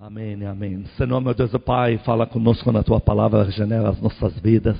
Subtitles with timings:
[0.00, 0.84] Amém, amém.
[0.96, 4.76] Senhor, meu Deus e Pai, fala conosco na Tua palavra, regenera as nossas vidas,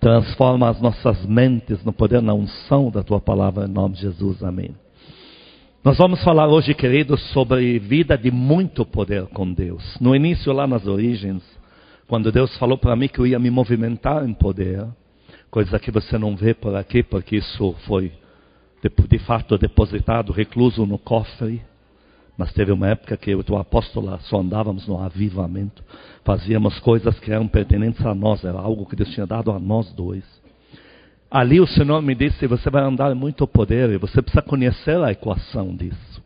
[0.00, 4.42] transforma as nossas mentes no poder, na unção da Tua palavra, em nome de Jesus,
[4.42, 4.74] amém.
[5.84, 9.96] Nós vamos falar hoje, queridos, sobre vida de muito poder com Deus.
[10.00, 11.44] No início, lá nas origens,
[12.08, 14.84] quando Deus falou para mim que eu ia me movimentar em poder,
[15.48, 18.10] coisa que você não vê por aqui, porque isso foi
[18.82, 21.62] de, fato depositado, recluso no cofre
[22.36, 25.82] mas teve uma época que eu e o apóstolo só andávamos no avivamento,
[26.24, 29.92] fazíamos coisas que eram pertinentes a nós, era algo que Deus tinha dado a nós
[29.92, 30.24] dois.
[31.30, 35.10] Ali o Senhor me disse: você vai andar muito poder e você precisa conhecer a
[35.10, 36.22] equação disso.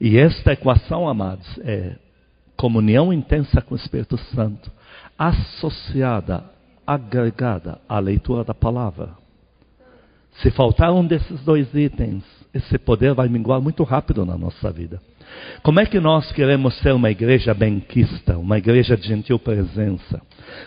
[0.00, 1.96] E esta equação, amados, é
[2.56, 4.70] comunhão intensa com o Espírito Santo,
[5.18, 6.44] associada,
[6.86, 9.10] agregada à leitura da palavra.
[10.42, 15.00] Se faltar um desses dois itens, esse poder vai minguar muito rápido na nossa vida.
[15.62, 20.20] Como é que nós queremos ser uma igreja benquista, uma igreja de gentil presença?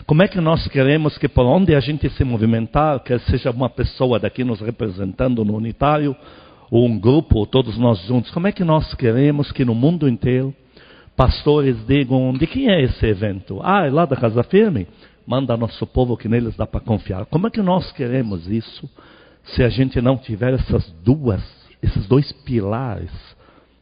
[0.06, 3.68] Como é que nós queremos que por onde a gente se movimentar, quer seja uma
[3.68, 6.16] pessoa daqui nos representando no unitário,
[6.70, 10.08] ou um grupo, ou todos nós juntos, como é que nós queremos que no mundo
[10.08, 10.54] inteiro
[11.14, 13.60] pastores digam de quem é esse evento?
[13.62, 14.86] Ah, é lá da Casa Firme?
[15.26, 17.26] Manda nosso povo que neles dá para confiar.
[17.26, 18.88] Como é que nós queremos isso
[19.44, 23.10] se a gente não tiver essas duas esses dois pilares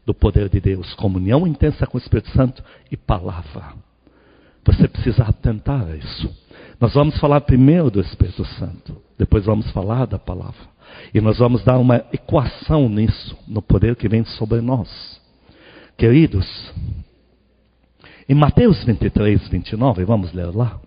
[0.04, 3.74] do poder de Deus: comunhão intensa com o Espírito Santo e palavra.
[4.64, 6.42] Você precisa atentar a isso.
[6.80, 10.72] Nós vamos falar primeiro do Espírito Santo, depois vamos falar da palavra.
[11.14, 15.20] E nós vamos dar uma equação nisso, no poder que vem sobre nós.
[15.96, 16.46] Queridos,
[18.28, 20.80] em Mateus 23, 29, vamos ler lá.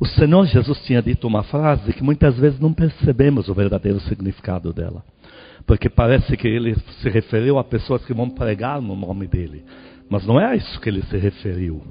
[0.00, 4.72] O Senhor Jesus tinha dito uma frase que muitas vezes não percebemos o verdadeiro significado
[4.72, 5.02] dela.
[5.66, 9.64] Porque parece que ele se referiu a pessoas que vão pregar no nome dele.
[10.08, 11.82] Mas não é a isso que ele se referiu.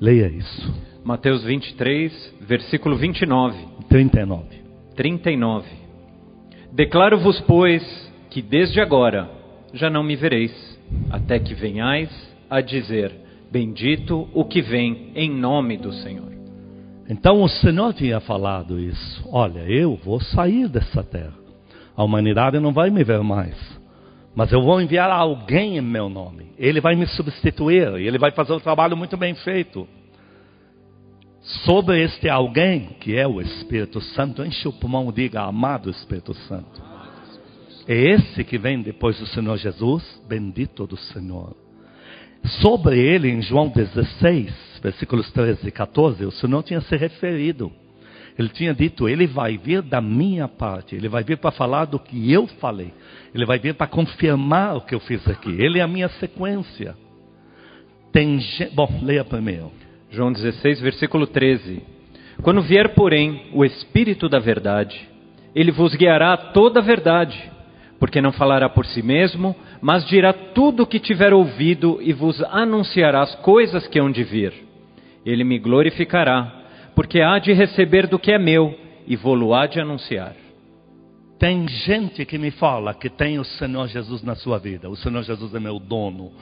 [0.00, 0.72] Leia isso.
[1.04, 3.58] Mateus 23, versículo 29.
[3.88, 4.44] 39.
[4.94, 5.66] 39.
[6.72, 7.82] Declaro-vos, pois,
[8.30, 9.28] que desde agora
[9.74, 10.78] já não me vereis,
[11.10, 12.10] até que venhais
[12.48, 13.12] a dizer:
[13.50, 16.37] Bendito o que vem em nome do Senhor.
[17.08, 19.26] Então o Senhor tinha falado isso.
[19.32, 21.34] Olha, eu vou sair dessa terra.
[21.96, 23.56] A humanidade não vai me ver mais.
[24.34, 26.52] Mas eu vou enviar alguém em meu nome.
[26.58, 27.98] Ele vai me substituir.
[27.98, 29.88] E ele vai fazer o trabalho muito bem feito.
[31.64, 36.34] Sobre este alguém, que é o Espírito Santo, enche o pulmão e diga: Amado Espírito
[36.34, 36.82] Santo.
[37.86, 41.56] É esse que vem depois do Senhor Jesus, bendito do Senhor.
[42.60, 47.72] Sobre ele, em João 16, versículos 13 e 14, o Senhor tinha se referido.
[48.38, 51.98] Ele tinha dito: Ele vai vir da minha parte, Ele vai vir para falar do
[51.98, 52.92] que eu falei,
[53.34, 55.50] Ele vai vir para confirmar o que eu fiz aqui.
[55.50, 56.94] Ele é a minha sequência.
[58.12, 58.38] Tem
[58.72, 59.72] Bom, leia primeiro.
[60.10, 61.82] João 16, versículo 13.
[62.42, 65.08] Quando vier, porém, o Espírito da Verdade,
[65.54, 67.50] ele vos guiará a toda a verdade,
[67.98, 72.40] porque não falará por si mesmo, mas dirá tudo o que tiver ouvido e vos
[72.44, 74.67] anunciará as coisas que hão de vir
[75.24, 76.52] ele me glorificará,
[76.94, 78.74] porque há de receber do que é meu
[79.06, 80.34] e vou-lo há de anunciar.
[81.38, 85.22] Tem gente que me fala que tem o Senhor Jesus na sua vida, o Senhor
[85.22, 86.32] Jesus é meu dono,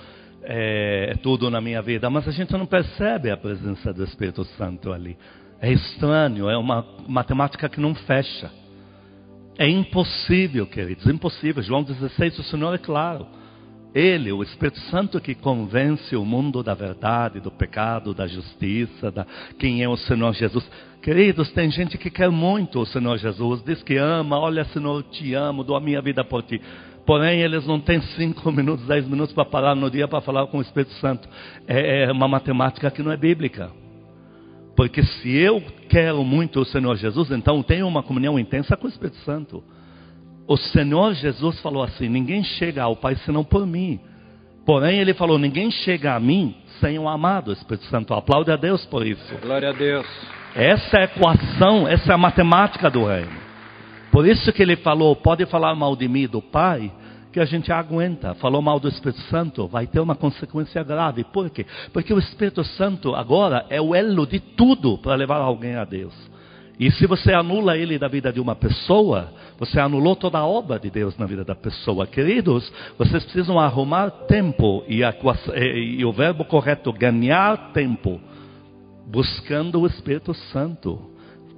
[0.43, 4.45] é, é tudo na minha vida, mas a gente não percebe a presença do Espírito
[4.57, 5.17] Santo ali.
[5.61, 8.51] É estranho, é uma matemática que não fecha.
[9.59, 11.63] É impossível, queridos, impossível.
[11.63, 13.27] João 16, o Senhor é claro.
[13.97, 19.27] Ele, o Espírito Santo que convence o mundo da verdade, do pecado, da justiça, da
[19.59, 20.71] quem é o Senhor Jesus.
[21.01, 25.03] Queridos, tem gente que quer muito o Senhor Jesus, diz que ama, olha, Senhor, eu
[25.03, 26.61] te amo, dou a minha vida por ti.
[27.07, 30.59] Porém, eles não têm cinco minutos, dez minutos para parar no dia para falar com
[30.59, 31.27] o Espírito Santo.
[31.67, 33.71] É, é uma matemática que não é bíblica.
[34.77, 38.91] Porque se eu quero muito o Senhor Jesus, então tenho uma comunhão intensa com o
[38.91, 39.65] Espírito Santo.
[40.47, 44.01] O Senhor Jesus falou assim: ninguém chega ao Pai senão por mim.
[44.65, 48.15] Porém, ele falou: ninguém chega a mim sem o amado Espírito Santo.
[48.15, 49.35] Aplaude a Deus por isso.
[49.43, 50.07] Glória a Deus.
[50.55, 53.47] Essa é a equação, essa é a matemática do reino.
[54.11, 56.93] Por isso que ele falou: pode falar mal de mim do Pai,
[57.33, 58.35] que a gente aguenta.
[58.37, 61.25] Falou mal do Espírito Santo, vai ter uma consequência grave.
[61.25, 61.67] Por quê?
[61.93, 66.15] Porque o Espírito Santo agora é o elo de tudo para levar alguém a Deus.
[66.79, 70.79] E se você anula ele da vida de uma pessoa, você anulou toda a obra
[70.79, 72.07] de Deus na vida da pessoa.
[72.07, 75.15] Queridos, vocês precisam arrumar tempo e, a,
[75.55, 78.21] e, e o verbo correto, ganhar tempo,
[79.07, 81.01] buscando o Espírito Santo.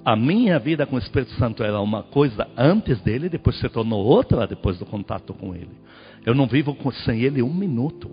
[0.04, 4.04] A minha vida com o Espírito Santo era uma coisa antes dele, depois se tornou
[4.04, 5.76] outra depois do contato com ele.
[6.24, 8.08] Eu não vivo sem ele um minuto.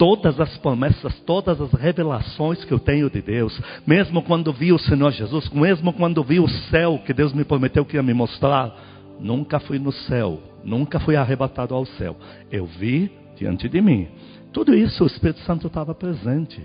[0.00, 4.78] Todas as promessas, todas as revelações que eu tenho de Deus, mesmo quando vi o
[4.78, 8.74] Senhor Jesus, mesmo quando vi o céu que Deus me prometeu que ia me mostrar,
[9.20, 12.16] nunca fui no céu, nunca fui arrebatado ao céu.
[12.50, 14.08] Eu vi diante de mim.
[14.54, 16.64] Tudo isso o Espírito Santo estava presente.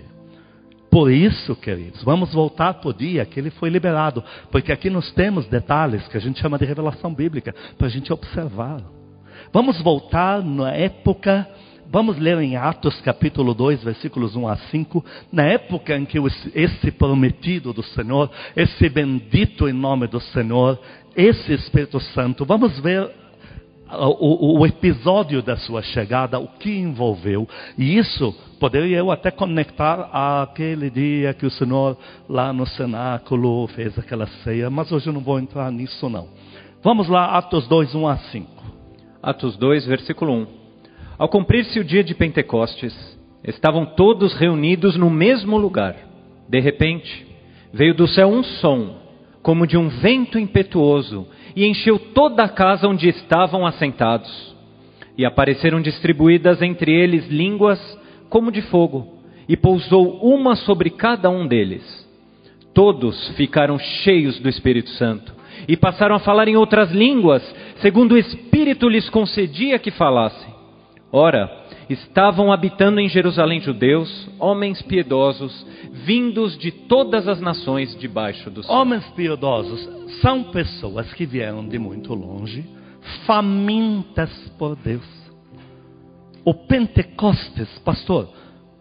[0.90, 5.12] Por isso, queridos, vamos voltar para o dia que ele foi liberado, porque aqui nós
[5.12, 8.80] temos detalhes que a gente chama de revelação bíblica, para a gente observar.
[9.52, 11.46] Vamos voltar na época
[11.88, 15.04] Vamos ler em Atos capítulo 2, versículos 1 a 5.
[15.32, 16.18] Na época em que
[16.54, 20.78] esse prometido do Senhor, esse bendito em nome do Senhor,
[21.16, 23.08] esse Espírito Santo, vamos ver
[24.18, 27.48] o, o, episódio da sua chegada, o que envolveu.
[27.78, 31.96] E isso poderia eu até conectar àquele dia que o Senhor
[32.28, 36.26] lá no cenáculo fez aquela ceia, mas hoje eu não vou entrar nisso não.
[36.82, 38.64] Vamos lá, Atos 2, 1 a 5.
[39.22, 40.65] Atos 2, versículo 1.
[41.18, 42.94] Ao cumprir-se o dia de Pentecostes,
[43.42, 45.96] estavam todos reunidos no mesmo lugar.
[46.46, 47.26] De repente,
[47.72, 48.96] veio do céu um som,
[49.42, 54.54] como de um vento impetuoso, e encheu toda a casa onde estavam assentados.
[55.16, 57.80] E apareceram distribuídas entre eles línguas
[58.28, 59.14] como de fogo,
[59.48, 62.06] e pousou uma sobre cada um deles.
[62.74, 65.34] Todos ficaram cheios do Espírito Santo
[65.66, 67.42] e passaram a falar em outras línguas,
[67.80, 70.55] segundo o Espírito lhes concedia que falassem.
[71.18, 71.50] Ora,
[71.88, 75.66] estavam habitando em Jerusalém judeus, homens piedosos,
[76.04, 78.74] vindos de todas as nações debaixo do céu.
[78.74, 79.88] Homens piedosos
[80.20, 82.68] são pessoas que vieram de muito longe,
[83.24, 85.08] famintas por Deus.
[86.44, 88.28] O Pentecostes, pastor,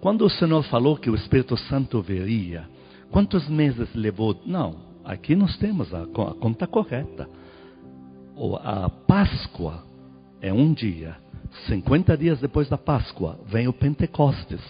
[0.01, 2.67] quando o Senhor falou que o Espírito Santo viria,
[3.11, 4.35] quantos meses levou?
[4.45, 7.29] Não, aqui nós temos a, a conta correta.
[8.61, 9.85] A Páscoa
[10.41, 11.23] é um dia
[11.67, 14.61] 50 dias depois da Páscoa, vem o Pentecostes.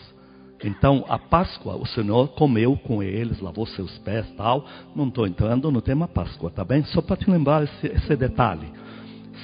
[0.64, 4.66] Então, a Páscoa, o Senhor comeu com eles, lavou seus pés tal.
[4.96, 6.84] Não estou entrando no tema Páscoa, tá bem?
[6.86, 8.68] Só para te lembrar esse, esse detalhe.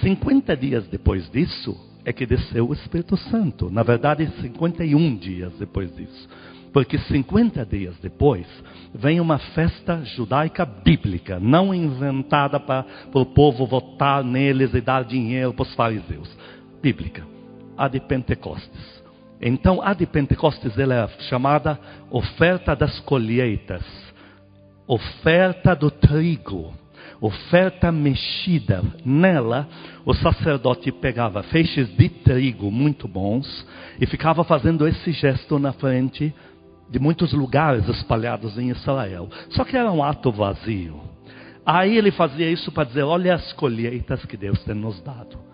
[0.02, 3.70] 50 dias depois disso, é que desceu o Espírito Santo.
[3.70, 6.30] Na verdade, 51 dias depois disso.
[6.74, 8.48] Porque 50 dias depois,
[8.96, 15.54] vem uma festa judaica bíblica, não inventada para o povo votar neles e dar dinheiro
[15.54, 16.30] para os fariseus
[16.82, 17.24] bíblica,
[17.78, 19.02] a de Pentecostes.
[19.42, 21.80] Então, a de Pentecostes ela é chamada
[22.10, 23.84] oferta das colheitas,
[24.88, 26.74] oferta do trigo,
[27.20, 28.84] oferta mexida.
[29.04, 29.68] Nela,
[30.06, 33.66] o sacerdote pegava feixes de trigo muito bons
[34.00, 36.34] e ficava fazendo esse gesto na frente
[36.90, 39.30] de muitos lugares espalhados em Israel.
[39.50, 41.00] Só que era um ato vazio.
[41.66, 45.51] Aí ele fazia isso para dizer: olha as colheitas que Deus tem nos dado.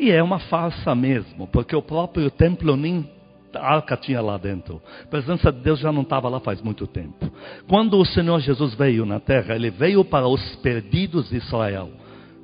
[0.00, 3.06] E é uma farsa mesmo, porque o próprio templo nem
[3.54, 4.80] arca tinha lá dentro.
[5.04, 7.30] A presença de Deus já não estava lá faz muito tempo.
[7.68, 11.90] Quando o Senhor Jesus veio na terra, ele veio para os perdidos de Israel.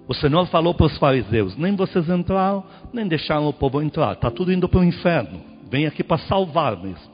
[0.06, 2.62] O Senhor falou para os fariseus: nem vocês entraram,
[2.93, 4.12] nem deixaram o povo entrar.
[4.12, 5.41] Está tudo indo para o inferno.
[5.70, 7.11] Vem aqui para salvar mesmo.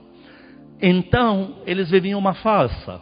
[0.81, 3.01] Então, eles viviam uma farsa.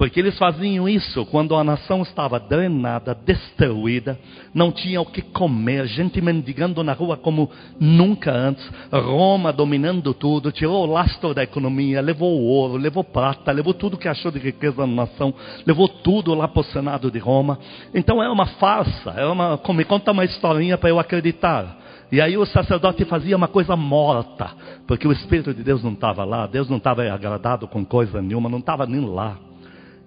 [0.00, 4.18] Porque eles faziam isso quando a nação estava drenada, destruída,
[4.54, 10.50] não tinha o que comer, gente mendigando na rua como nunca antes, Roma dominando tudo,
[10.50, 14.38] tirou o lastro da economia, levou o ouro, levou prata, levou tudo que achou de
[14.38, 15.34] riqueza na nação,
[15.66, 17.58] levou tudo lá para o Senado de Roma.
[17.94, 21.76] Então é uma farsa, é uma, me conta uma historinha para eu acreditar.
[22.10, 24.50] E aí o sacerdote fazia uma coisa morta,
[24.86, 28.48] porque o Espírito de Deus não estava lá, Deus não estava agradado com coisa nenhuma,
[28.48, 29.49] não estava nem lá.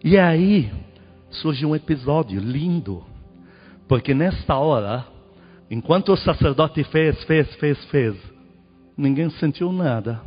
[0.03, 0.69] E aí
[1.29, 3.03] surge um episódio lindo,
[3.87, 5.05] porque nesta hora,
[5.71, 8.15] enquanto o sacerdote fez, fez, fez, fez,
[8.97, 10.19] ninguém sentiu nada.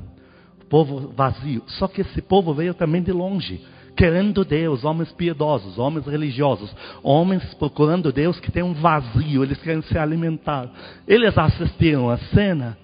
[0.70, 1.62] Povo vazio.
[1.66, 3.62] Só que esse povo veio também de longe,
[3.94, 9.82] querendo Deus, homens piedosos, homens religiosos, homens procurando Deus que tem um vazio, eles querem
[9.82, 10.70] se alimentar.
[11.06, 12.78] Eles assistiram a cena,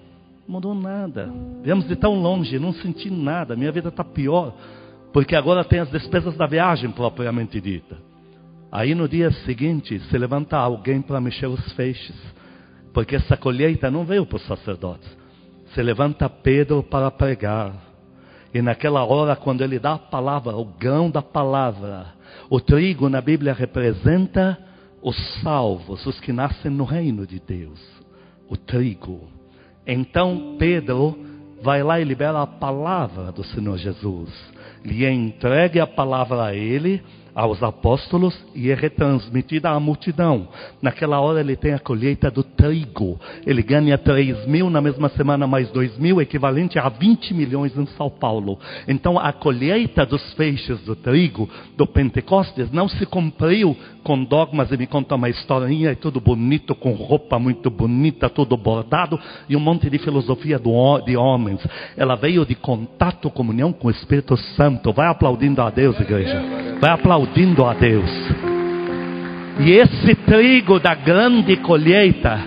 [0.47, 1.27] não mudou nada.
[1.63, 4.53] Viemos de tão longe, não senti nada, minha vida está pior.
[5.13, 7.95] Porque agora tem as despesas da viagem propriamente dita.
[8.71, 12.15] Aí no dia seguinte se levanta alguém para mexer os feixes.
[12.91, 15.07] Porque essa colheita não veio para os sacerdotes.
[15.75, 17.73] Se levanta Pedro para pregar.
[18.51, 22.07] E naquela hora, quando ele dá a palavra, o grão da palavra,
[22.49, 24.57] o trigo na Bíblia representa
[25.01, 27.79] os salvos, os que nascem no reino de Deus.
[28.49, 29.27] O trigo.
[29.85, 31.17] Então Pedro
[31.61, 34.52] vai lá e libera a palavra do Senhor Jesus
[34.83, 37.01] lhe entregue a palavra a ele,
[37.35, 40.47] aos apóstolos e é retransmitida à multidão.
[40.81, 43.19] Naquela hora ele tem a colheita do trigo.
[43.45, 47.85] Ele ganha 3 mil, na mesma semana mais 2 mil, equivalente a 20 milhões em
[47.97, 48.59] São Paulo.
[48.87, 54.77] Então a colheita dos feixes do trigo do Pentecostes não se cumpriu com dogmas e
[54.77, 59.59] me conta uma historinha e tudo bonito, com roupa muito bonita, tudo bordado e um
[59.59, 61.65] monte de filosofia de homens.
[61.95, 64.91] Ela veio de contato, comunhão com o Espírito Santo.
[64.91, 66.41] Vai aplaudindo a Deus, igreja.
[66.79, 67.22] Vai aplaudindo
[67.65, 68.09] a Deus.
[69.59, 72.41] E esse trigo da grande colheita,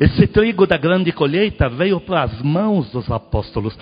[0.00, 3.76] esse trigo da grande colheita veio para as mãos dos apóstolos.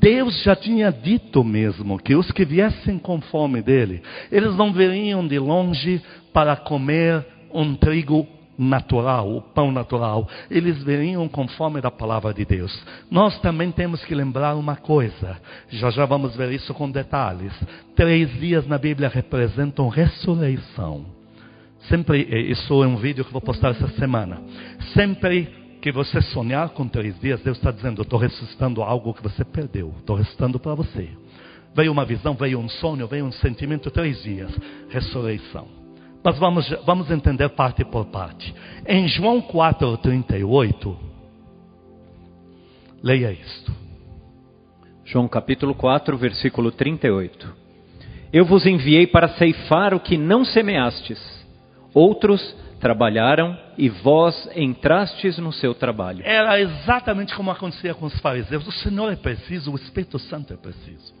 [0.00, 5.26] Deus já tinha dito mesmo que os que viessem com fome dele, eles não viriam
[5.26, 6.00] de longe
[6.32, 8.26] para comer um trigo
[8.58, 10.28] natural, o pão natural.
[10.50, 12.72] Eles viriam com fome da palavra de Deus.
[13.10, 17.52] Nós também temos que lembrar uma coisa, já já vamos ver isso com detalhes.
[17.96, 21.06] Três dias na Bíblia representam ressurreição.
[21.88, 24.40] Sempre, isso é um vídeo que vou postar essa semana.
[24.94, 29.44] Sempre que você sonhar com três dias, Deus está dizendo: estou ressuscitando algo que você
[29.44, 31.08] perdeu, estou ressuscitando para você.
[31.74, 34.50] Veio uma visão, veio um sonho, veio um sentimento, três dias,
[34.90, 35.81] ressurreição.
[36.24, 38.54] Mas vamos, vamos entender parte por parte.
[38.86, 40.96] Em João 4,38,
[43.02, 43.72] leia isto.
[45.04, 47.62] João capítulo 4, versículo 38.
[48.32, 51.20] Eu vos enviei para ceifar o que não semeastes.
[51.92, 56.22] Outros trabalharam e vós entrastes no seu trabalho.
[56.24, 58.66] Era exatamente como acontecia com os fariseus.
[58.66, 61.12] O Senhor é preciso, o Espírito Santo é preciso.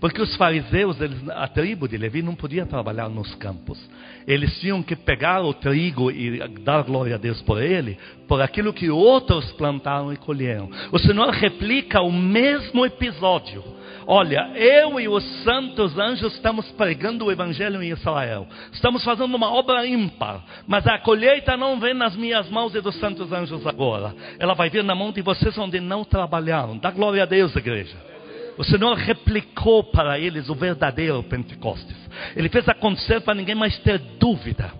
[0.00, 3.78] Porque os fariseus, eles, a tribo de Levi não podia trabalhar nos campos.
[4.26, 7.98] Eles tinham que pegar o trigo e dar glória a Deus por ele,
[8.28, 10.70] por aquilo que outros plantaram e colheram.
[10.92, 13.62] O Senhor replica o mesmo episódio.
[14.08, 18.46] Olha, eu e os santos anjos estamos pregando o evangelho em Israel.
[18.72, 22.94] Estamos fazendo uma obra ímpar, mas a colheita não vem nas minhas mãos e dos
[23.00, 24.14] santos anjos agora.
[24.38, 26.78] Ela vai vir na mão de vocês onde não trabalharam.
[26.78, 28.15] Dá glória a Deus, igreja.
[28.58, 31.96] O Senhor replicou para eles o verdadeiro Pentecostes.
[32.34, 34.72] Ele fez acontecer para ninguém mais ter dúvida.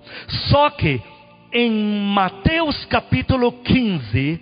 [0.48, 1.00] Só que
[1.52, 1.70] em
[2.12, 4.40] Mateus capítulo 15,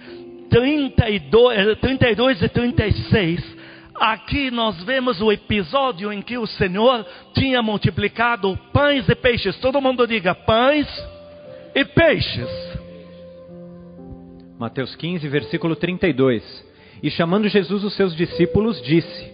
[0.48, 3.56] 32, 32 e 36,
[3.96, 9.56] aqui nós vemos o episódio em que o Senhor tinha multiplicado pães e peixes.
[9.56, 10.86] Todo mundo diga pães
[11.74, 12.48] e peixes.
[14.58, 16.73] Mateus 15, versículo 32.
[17.04, 19.30] E chamando Jesus os seus discípulos, disse: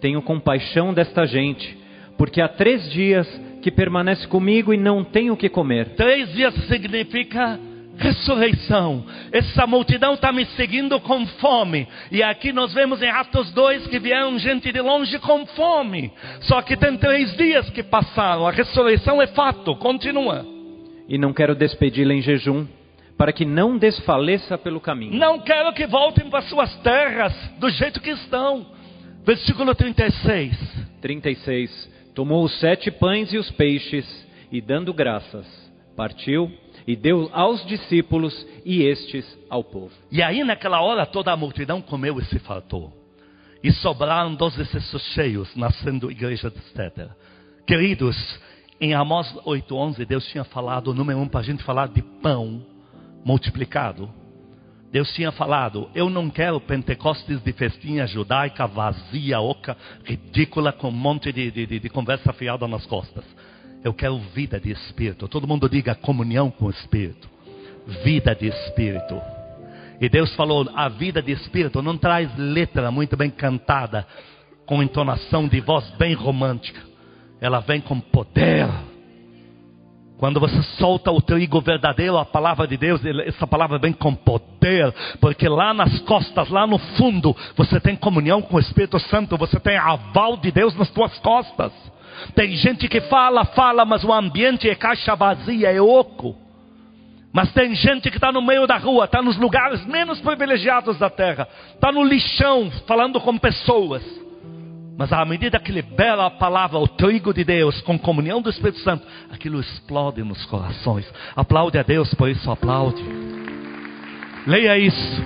[0.00, 1.76] Tenho compaixão desta gente,
[2.16, 3.26] porque há três dias
[3.60, 5.96] que permanece comigo e não tem o que comer.
[5.96, 7.58] Três dias significa
[7.98, 9.04] ressurreição.
[9.32, 11.88] Essa multidão está me seguindo com fome.
[12.12, 16.12] E aqui nós vemos em Atos 2 que vieram gente de longe com fome.
[16.42, 18.46] Só que tem três dias que passaram.
[18.46, 20.46] A ressurreição é fato, continua.
[21.08, 22.64] E não quero despedi-la em jejum
[23.16, 25.18] para que não desfaleça pelo caminho.
[25.18, 28.66] Não quero que voltem para suas terras do jeito que estão.
[29.24, 30.56] Versículo 36.
[31.00, 31.90] 36.
[32.14, 34.06] Tomou os sete pães e os peixes,
[34.50, 35.46] e dando graças,
[35.96, 36.50] partiu
[36.86, 39.92] e deu aos discípulos e estes ao povo.
[40.12, 42.92] E aí naquela hora toda a multidão comeu e se fartou.
[43.62, 47.10] E sobraram doze cestos cheios, nascendo igreja de etc.
[47.66, 48.16] Queridos,
[48.78, 52.73] em Amós 8:11 Deus tinha falado, número um, para a gente falar de pão
[53.24, 54.10] multiplicado.
[54.92, 60.92] Deus tinha falado: Eu não quero Pentecostes de festinha judaica vazia, oca, ridícula, com um
[60.92, 63.24] monte de, de, de conversa fiada nas costas.
[63.82, 65.26] Eu quero vida de espírito.
[65.26, 67.28] Todo mundo diga comunhão com o espírito.
[68.04, 69.20] Vida de espírito.
[70.00, 74.06] E Deus falou: a vida de espírito não traz letra muito bem cantada,
[74.64, 76.80] com entonação de voz bem romântica.
[77.40, 78.68] Ela vem com poder
[80.24, 84.90] quando você solta o trigo verdadeiro, a palavra de Deus, essa palavra vem com poder,
[85.20, 89.60] porque lá nas costas, lá no fundo, você tem comunhão com o Espírito Santo, você
[89.60, 91.72] tem aval de Deus nas tuas costas.
[92.34, 96.34] Tem gente que fala, fala, mas o ambiente é caixa vazia, é oco.
[97.30, 101.10] Mas tem gente que está no meio da rua, está nos lugares menos privilegiados da
[101.10, 104.23] terra, está no lixão, falando com pessoas
[104.96, 108.78] mas à medida que libera a palavra, o trigo de Deus, com comunhão do Espírito
[108.80, 111.04] Santo, aquilo explode nos corações.
[111.34, 113.02] Aplaude a Deus, por isso aplaude.
[114.46, 115.22] Leia isso.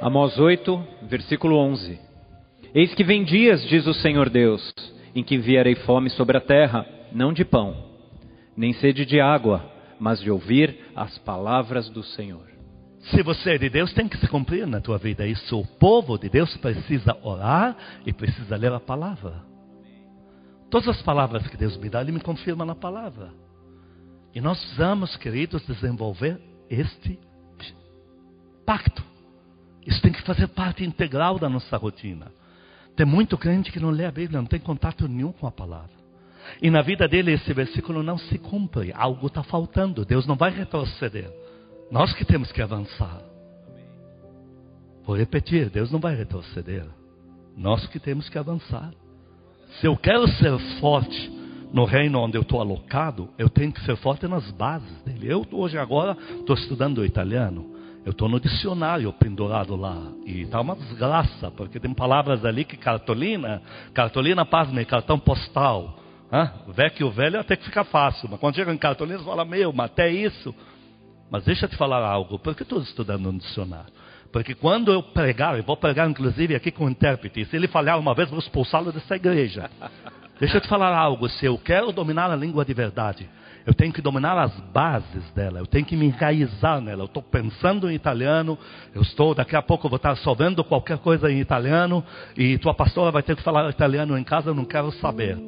[0.00, 1.98] Amós 8, versículo 11.
[2.74, 4.72] Eis que vem dias, diz o Senhor Deus,
[5.14, 7.76] em que enviarei fome sobre a terra, não de pão,
[8.56, 9.64] nem sede de água,
[9.98, 12.55] mas de ouvir as palavras do Senhor.
[13.10, 15.58] Se você é de Deus, tem que se cumprir na tua vida isso.
[15.58, 19.44] O povo de Deus precisa orar e precisa ler a palavra.
[20.68, 23.32] Todas as palavras que Deus me dá, Ele me confirma na palavra.
[24.34, 27.18] E nós precisamos, queridos, desenvolver este
[28.66, 29.04] pacto.
[29.86, 32.32] Isso tem que fazer parte integral da nossa rotina.
[32.96, 35.94] Tem muito crente que não lê a Bíblia, não tem contato nenhum com a palavra.
[36.60, 40.50] E na vida dele esse versículo não se cumpre, algo está faltando, Deus não vai
[40.50, 41.30] retroceder.
[41.90, 43.22] Nós que temos que avançar.
[45.04, 46.86] Vou repetir, Deus não vai retroceder.
[47.56, 48.92] Nós que temos que avançar.
[49.80, 51.32] Se eu quero ser forte
[51.72, 55.32] no reino onde eu estou alocado, eu tenho que ser forte nas bases dele.
[55.32, 57.74] Eu hoje agora estou estudando italiano.
[58.04, 60.00] Eu estou no dicionário pendurado lá.
[60.24, 63.62] E está uma desgraça, porque tem palavras ali que cartolina,
[63.92, 65.98] cartolina, pasme, cartão postal.
[66.32, 66.52] Hã?
[66.68, 68.28] Vecchio velho até que fica fácil.
[68.30, 70.54] Mas quando chega em cartolina, você fala, meu, mas até isso.
[71.30, 72.38] Mas deixa eu te falar algo.
[72.38, 73.92] Por que estou estudando no dicionário?
[74.32, 77.98] Porque quando eu pregar, eu vou pregar inclusive aqui com o intérprete, se ele falhar
[77.98, 79.70] uma vez, vou expulsá-lo dessa igreja.
[80.38, 83.28] Deixa eu te falar algo, se eu quero dominar a língua de verdade,
[83.64, 87.02] eu tenho que dominar as bases dela, eu tenho que me enraizar nela.
[87.02, 88.58] Eu estou pensando em italiano,
[88.94, 92.04] eu estou, daqui a pouco vou estar só vendo qualquer coisa em italiano,
[92.36, 95.38] e tua pastora vai ter que falar italiano em casa, eu não quero saber.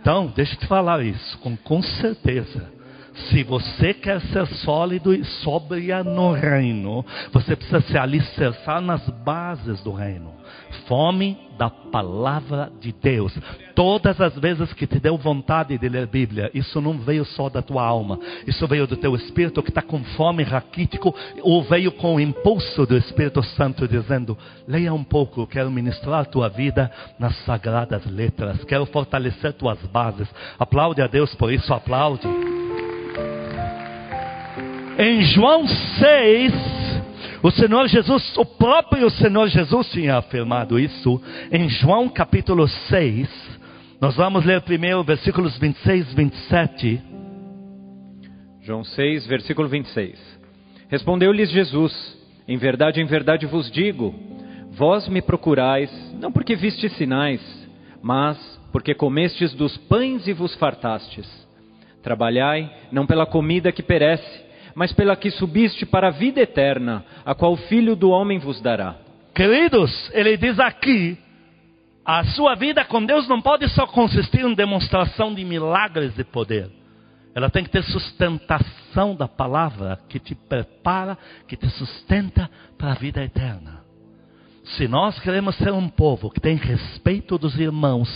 [0.00, 2.75] Então, deixa eu te falar isso, com, com certeza.
[3.16, 9.82] Se você quer ser sólido e sóbria no reino, você precisa se alicerçar nas bases
[9.82, 10.34] do reino.
[10.86, 13.36] Fome da palavra de Deus.
[13.74, 17.48] Todas as vezes que te deu vontade de ler a Bíblia, isso não veio só
[17.48, 21.90] da tua alma, isso veio do teu espírito que está com fome raquítico, ou veio
[21.92, 24.36] com o impulso do Espírito Santo dizendo:
[24.68, 30.28] leia um pouco, quero ministrar a tua vida nas sagradas letras, quero fortalecer tuas bases.
[30.58, 32.55] Aplaude a Deus por isso, aplaude.
[34.98, 36.52] Em João 6,
[37.42, 41.20] o Senhor Jesus, o próprio Senhor Jesus tinha afirmado isso.
[41.52, 43.28] Em João capítulo 6,
[44.00, 47.02] nós vamos ler primeiro versículos 26 e 27.
[48.62, 50.18] João 6, versículo 26.
[50.88, 54.14] Respondeu-lhes Jesus: Em verdade, em verdade vos digo,
[54.70, 57.42] vós me procurais, não porque vistes sinais,
[58.00, 58.38] mas
[58.72, 61.26] porque comestes dos pães e vos fartastes.
[62.02, 64.45] Trabalhai não pela comida que perece,
[64.76, 68.60] mas pela que subiste para a vida eterna, a qual o Filho do Homem vos
[68.60, 68.96] dará.
[69.34, 71.18] Queridos, ele diz aqui:
[72.04, 76.70] a sua vida com Deus não pode só consistir em demonstração de milagres de poder.
[77.34, 81.16] Ela tem que ter sustentação da palavra que te prepara,
[81.48, 83.80] que te sustenta para a vida eterna.
[84.76, 88.10] Se nós queremos ser um povo que tem respeito dos irmãos,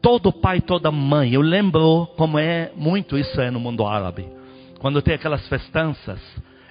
[0.00, 4.41] todo pai, toda mãe, eu lembro como é muito isso no mundo árabe
[4.82, 6.20] quando tem aquelas festanças,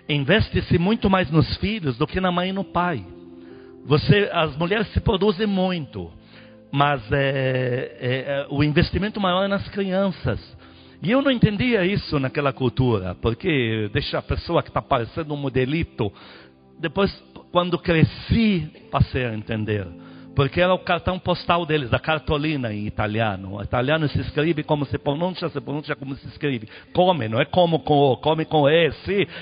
[0.08, 3.06] investe-se muito mais nos filhos do que na mãe e no pai.
[3.86, 6.12] Você, as mulheres se produzem muito,
[6.70, 10.42] mas é, é, é, o investimento maior é nas crianças.
[11.02, 15.38] E eu não entendia isso naquela cultura, porque deixa a pessoa que está parecendo um
[15.38, 16.12] modelito.
[16.82, 17.12] Depois,
[17.50, 19.88] quando cresci, passei a entender
[20.36, 23.56] porque era o cartão postal deles, a cartolina em italiano.
[23.56, 26.68] O italiano se escreve como se pronuncia, se pronuncia como se escreve.
[26.94, 28.92] Come, não é como com o, come com E,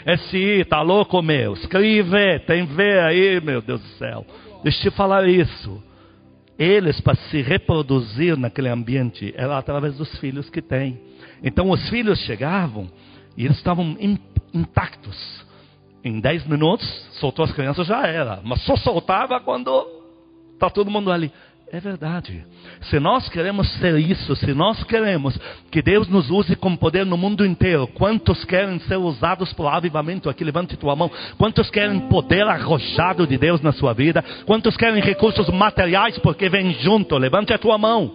[0.05, 1.53] é si, tá louco meu.
[1.53, 4.25] Escreve, tem V aí, meu Deus do céu.
[4.63, 5.83] Deixa eu te falar isso.
[6.57, 10.99] Eles, para se reproduzir naquele ambiente, era através dos filhos que têm.
[11.43, 12.89] Então os filhos chegavam
[13.37, 13.95] e eles estavam
[14.53, 15.47] intactos.
[16.03, 16.87] Em 10 minutos,
[17.19, 18.39] soltou as crianças, já era.
[18.43, 19.98] Mas só soltava quando
[20.59, 21.31] Está todo mundo ali.
[21.71, 22.43] É verdade.
[22.81, 25.39] Se nós queremos ser isso, se nós queremos
[25.71, 30.29] que Deus nos use com poder no mundo inteiro, quantos querem ser usados por avivamento
[30.29, 30.43] aqui?
[30.43, 31.09] Levante tua mão.
[31.37, 34.21] Quantos querem poder arrojado de Deus na sua vida?
[34.45, 37.17] Quantos querem recursos materiais porque vem junto?
[37.17, 38.11] Levante a tua mão.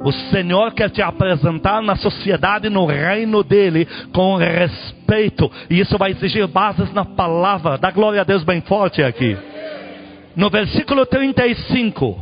[0.00, 5.50] O Senhor quer te apresentar na sociedade, no reino dele, com respeito.
[5.70, 7.78] E isso vai exigir bases na palavra.
[7.78, 9.38] Dá glória a Deus bem forte aqui.
[10.38, 12.16] No versículo 35,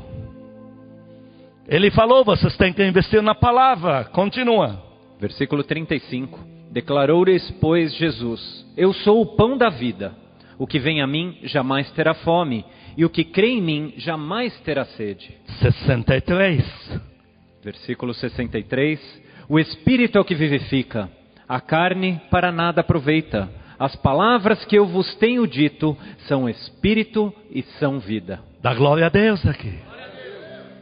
[1.68, 4.04] ele falou: vocês têm que investir na palavra.
[4.04, 4.82] Continua.
[5.20, 6.40] Versículo 35.
[6.72, 10.16] Declarou-lhes, pois, Jesus: Eu sou o pão da vida.
[10.58, 12.64] O que vem a mim jamais terá fome,
[12.96, 15.36] e o que crê em mim jamais terá sede.
[15.60, 17.02] 63.
[17.62, 19.22] Versículo 63.
[19.46, 21.10] O Espírito é o que vivifica,
[21.46, 23.65] a carne para nada aproveita.
[23.78, 28.40] As palavras que eu vos tenho dito são espírito e são vida.
[28.62, 29.78] Dá glória a Deus aqui.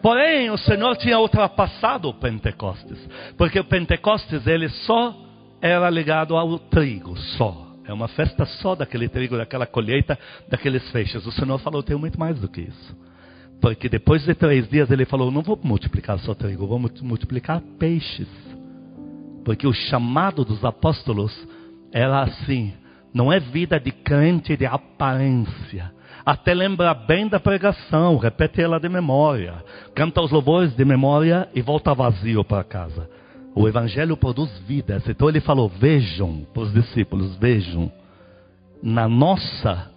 [0.01, 2.99] Porém, o Senhor tinha ultrapassado o Pentecostes,
[3.39, 5.17] porque o Pentecostes ele só
[5.63, 7.65] era ligado ao trigo, só.
[7.87, 11.27] É uma festa só daquele trigo, daquela colheita, daqueles feixes.
[11.27, 12.97] O Senhor falou: tenho muito mais do que isso.
[13.61, 18.29] Porque depois de três dias ele falou: Não vou multiplicar só trigo, vou multiplicar peixes.
[19.43, 21.33] Porque o chamado dos apóstolos
[21.93, 22.75] era assim:
[23.15, 25.93] não é vida de crente de aparência.
[26.27, 29.63] Até lembra bem da pregação, repete ela de memória,
[29.95, 33.09] canta os louvores de memória e volta vazio para casa.
[33.55, 35.07] O Evangelho produz vidas.
[35.09, 37.93] Então ele falou: vejam, para os discípulos, vejam.
[38.83, 39.91] Na nossa,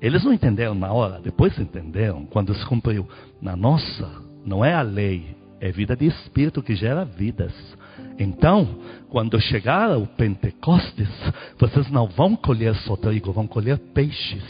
[0.00, 3.06] eles não entenderam na hora, depois entenderam, quando se cumpriu.
[3.40, 4.10] Na nossa,
[4.44, 7.52] não é a lei, é vida de espírito que gera vidas.
[8.18, 11.08] Então, quando chegar o Pentecostes,
[11.58, 14.42] vocês não vão colher só trigo, vão colher peixes.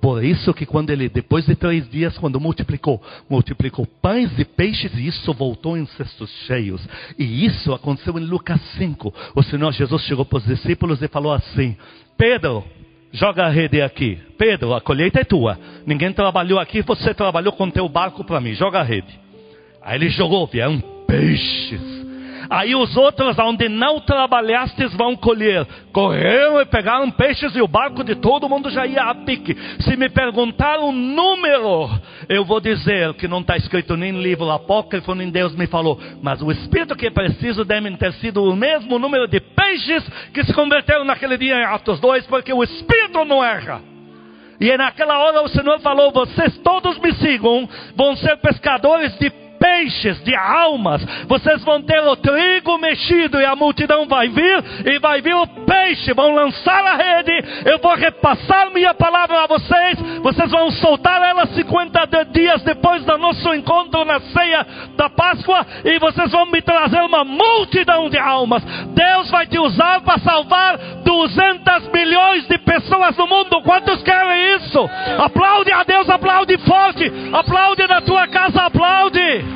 [0.00, 4.94] Por isso que quando ele, depois de três dias, quando multiplicou, multiplicou pães e peixes,
[4.94, 6.86] e isso voltou em cestos cheios.
[7.18, 9.12] E isso aconteceu em Lucas 5.
[9.34, 11.76] O Senhor Jesus chegou para os discípulos e falou assim:
[12.16, 12.64] Pedro,
[13.12, 14.18] joga a rede aqui.
[14.38, 15.58] Pedro, a colheita é tua.
[15.84, 18.54] Ninguém trabalhou aqui, você trabalhou com teu barco para mim.
[18.54, 19.18] Joga a rede.
[19.82, 21.97] Aí ele jogou, vieram peixes.
[22.50, 25.66] Aí os outros, onde não trabalhastes, vão colher.
[25.92, 29.56] Correram e pegaram peixes e o barco de todo mundo já ia a pique.
[29.80, 31.90] Se me perguntar o número,
[32.28, 36.00] eu vou dizer que não está escrito nem no livro apócrifo, nem Deus me falou.
[36.22, 40.44] Mas o Espírito que é preciso deve ter sido o mesmo número de peixes que
[40.44, 43.80] se converteram naquele dia em Atos 2, porque o Espírito não erra.
[44.60, 49.47] E naquela hora o Senhor falou: Vocês todos me sigam, vão ser pescadores de peixes,
[50.22, 51.04] de almas.
[51.26, 55.46] Vocês vão ter o trigo mexido e a multidão vai vir e vai vir o
[55.46, 56.12] peixe.
[56.12, 57.32] Vão lançar a rede.
[57.64, 59.98] Eu vou repassar minha palavra a vocês.
[60.22, 64.66] Vocês vão soltar ela 50 dias depois do nosso encontro na ceia
[64.96, 68.62] da Páscoa e vocês vão me trazer uma multidão de almas.
[68.94, 73.62] Deus vai te usar para salvar 200 milhões de pessoas no mundo.
[73.62, 74.88] Quantos querem isso?
[75.18, 77.10] Aplaude a Deus, aplaude forte.
[77.32, 79.47] Aplaude na tua casa, aplaude.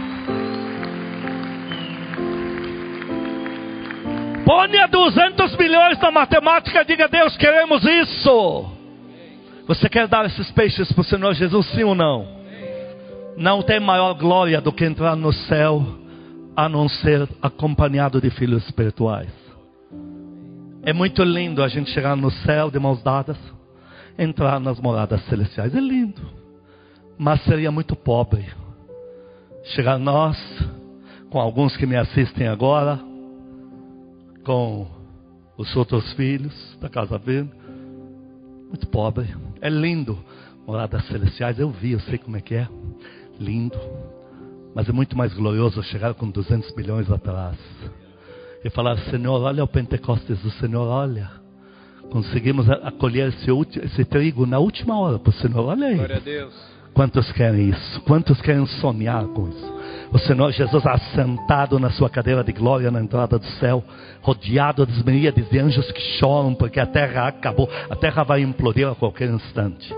[4.45, 8.71] Ponha 200 milhões na matemática, diga Deus, queremos isso.
[9.69, 12.27] Você quer dar esses peixes para o Senhor Jesus, sim ou não?
[13.37, 15.85] Não tem maior glória do que entrar no céu,
[16.57, 19.31] a não ser acompanhado de filhos espirituais.
[20.83, 23.39] É muito lindo a gente chegar no céu de mãos dadas,
[24.19, 25.75] entrar nas moradas celestiais.
[25.75, 26.21] É lindo,
[27.17, 28.45] mas seria muito pobre
[29.65, 30.37] chegar nós,
[31.31, 32.99] com alguns que me assistem agora,
[34.45, 34.87] com
[35.57, 37.51] os outros filhos da casa verde.
[38.69, 39.29] Muito pobre.
[39.61, 40.19] É lindo.
[40.67, 42.69] Moradas celestiais, eu vi, eu sei como é que é.
[43.39, 43.79] Lindo.
[44.75, 47.59] Mas é muito mais glorioso chegar com 200 milhões atrás.
[48.65, 51.31] E falar, Senhor, olha o Pentecostes do Senhor, olha.
[52.11, 53.51] Conseguimos acolher esse,
[53.83, 55.97] esse trigo na última hora para o Senhor, olha aí.
[55.97, 56.55] Glória a Deus.
[56.95, 58.01] Quantos querem isso?
[58.03, 59.75] Quantos querem sonhar com isso?
[60.13, 63.83] O Senhor Jesus assentado na sua cadeira de glória na entrada do céu,
[64.21, 68.87] rodeado das miríades de anjos que choram porque a terra acabou, a terra vai implodir
[68.87, 69.93] a qualquer instante.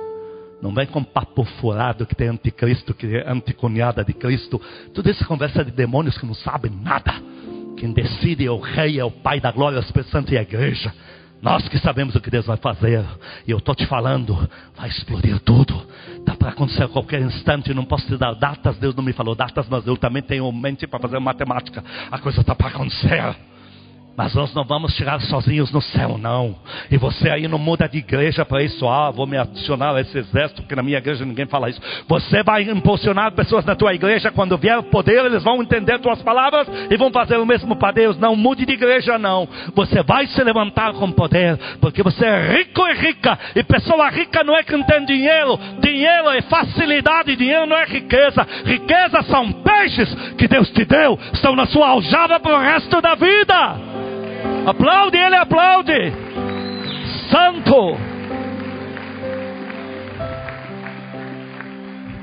[0.63, 4.61] Não vem com papo furado que tem anticristo, que é anticunhada de Cristo.
[4.95, 7.13] Tudo isso é conversa de demônios que não sabem nada.
[7.77, 10.43] Quem decide é o rei, é o pai da glória, o Espírito Santo e a
[10.43, 10.95] igreja.
[11.43, 13.05] Nós que sabemos o que Deus vai fazer,
[13.47, 15.87] e eu estou te falando, vai explodir tudo.
[16.19, 19.35] Está para acontecer a qualquer instante, não posso te dar datas, Deus não me falou
[19.35, 21.85] datas, mas eu também tenho mente para fazer matemática.
[22.11, 23.37] A coisa está para acontecer.
[24.17, 26.55] Mas nós não vamos chegar sozinhos no céu, não.
[26.89, 28.89] E você aí não muda de igreja para isso.
[28.89, 31.81] Ah, vou me adicionar a esse exército, porque na minha igreja ninguém fala isso.
[32.07, 34.31] Você vai impulsionar pessoas na tua igreja.
[34.31, 37.91] Quando vier o poder, eles vão entender tuas palavras e vão fazer o mesmo para
[37.91, 38.17] Deus.
[38.17, 39.49] Não mude de igreja, não.
[39.75, 43.37] Você vai se levantar com poder, porque você é rico e rica.
[43.57, 45.59] E pessoa rica não é quem tem dinheiro.
[45.81, 48.47] Dinheiro é facilidade, dinheiro não é riqueza.
[48.65, 53.17] Riqueza são peixes que Deus te deu, estão na sua aljava para o resto da
[53.17, 54.04] vida.
[54.67, 56.13] Aplaude, ele aplaude.
[57.31, 57.97] Santo.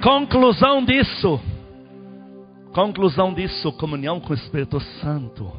[0.01, 1.39] Conclusão disso.
[2.73, 5.51] Conclusão disso, comunhão com o Espírito Santo.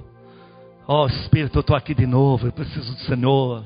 [0.89, 3.65] Ó oh, Espírito, eu estou aqui de novo, eu preciso do Senhor.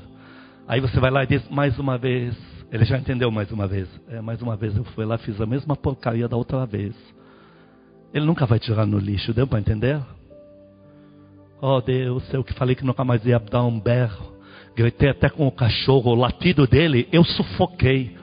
[0.69, 2.37] Aí você vai lá e diz mais uma vez.
[2.71, 3.89] Ele já entendeu mais uma vez.
[4.09, 6.95] É, mais uma vez eu fui lá, fiz a mesma porcaria da outra vez.
[8.13, 10.03] Ele nunca vai tirar no lixo, deu para entender?
[11.61, 14.37] Oh Deus, eu que falei que nunca mais ia dar um berro.
[14.75, 18.17] Gritei até com o cachorro, o latido dele, eu sufoquei.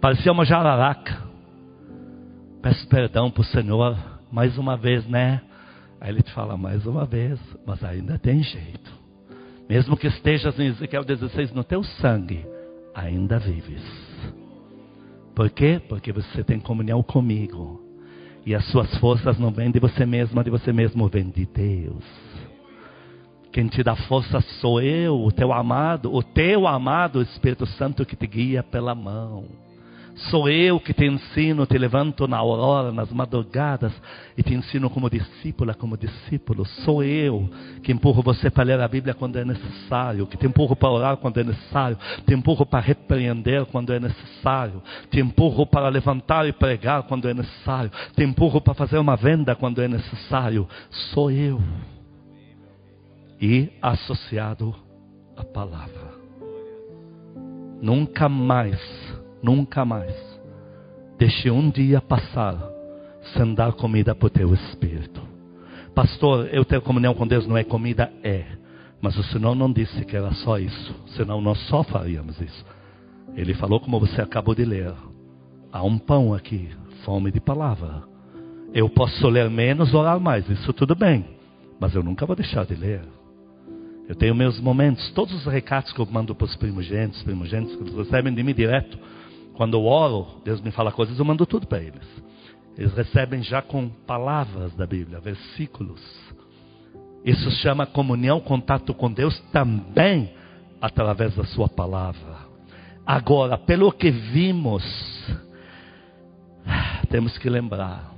[0.00, 1.26] Parecia uma jararaca.
[2.62, 3.96] Peço perdão para o Senhor,
[4.30, 5.40] mais uma vez, né?
[6.00, 8.92] Aí ele te fala, mais uma vez, mas ainda tem jeito.
[9.68, 12.46] Mesmo que estejas em Ezequiel 16 no teu sangue,
[12.94, 13.82] ainda vives.
[15.34, 15.80] Por quê?
[15.88, 17.82] Porque você tem comunhão comigo.
[18.44, 22.04] E as suas forças não vêm de você mesmo, de você mesmo vem de Deus.
[23.56, 28.14] Quem te dá força sou eu, o teu amado, o teu amado Espírito Santo que
[28.14, 29.46] te guia pela mão.
[30.28, 33.94] Sou eu que te ensino, te levanto na aurora, nas madrugadas
[34.36, 36.66] e te ensino como discípula, como discípulo.
[36.84, 37.48] Sou eu
[37.82, 41.16] que empurro você para ler a Bíblia quando é necessário, que te empurro para orar
[41.16, 46.52] quando é necessário, te empurro para repreender quando é necessário, te empurro para levantar e
[46.52, 50.68] pregar quando é necessário, te empurro para fazer uma venda quando é necessário.
[50.90, 51.58] Sou eu.
[53.40, 54.74] E associado
[55.36, 56.16] à palavra.
[57.80, 58.80] Nunca mais
[59.46, 60.12] Nunca mais.
[61.18, 62.58] Deixe um dia passar
[63.32, 65.22] sem dar comida para o teu espírito.
[65.94, 68.12] Pastor, eu ter comunhão com Deus não é comida?
[68.24, 68.44] É.
[69.00, 70.94] Mas o Senhor não disse que era só isso.
[71.16, 72.64] Senão nós só faríamos isso.
[73.36, 74.92] Ele falou como você acabou de ler.
[75.72, 76.68] Há um pão aqui,
[77.04, 78.02] fome de palavra.
[78.74, 81.24] Eu posso ler menos, orar mais, isso tudo bem.
[81.78, 83.02] Mas eu nunca vou deixar de ler.
[84.08, 87.82] Eu tenho meus momentos, todos os recados que eu mando para os primogênitos, primogênitos que
[87.82, 88.96] eles recebem de mim direto.
[89.54, 92.06] Quando eu oro, Deus me fala coisas, eu mando tudo para eles.
[92.78, 96.00] Eles recebem já com palavras da Bíblia, versículos.
[97.24, 100.30] Isso chama comunhão, contato com Deus também
[100.80, 102.46] através da Sua palavra.
[103.04, 104.84] Agora, pelo que vimos,
[107.10, 108.14] temos que lembrar.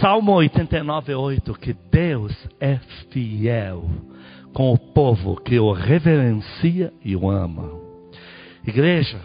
[0.00, 2.78] Salmo 89, 8, que Deus é
[3.10, 3.88] fiel
[4.52, 7.70] com o povo que o reverencia e o ama.
[8.66, 9.18] Igreja,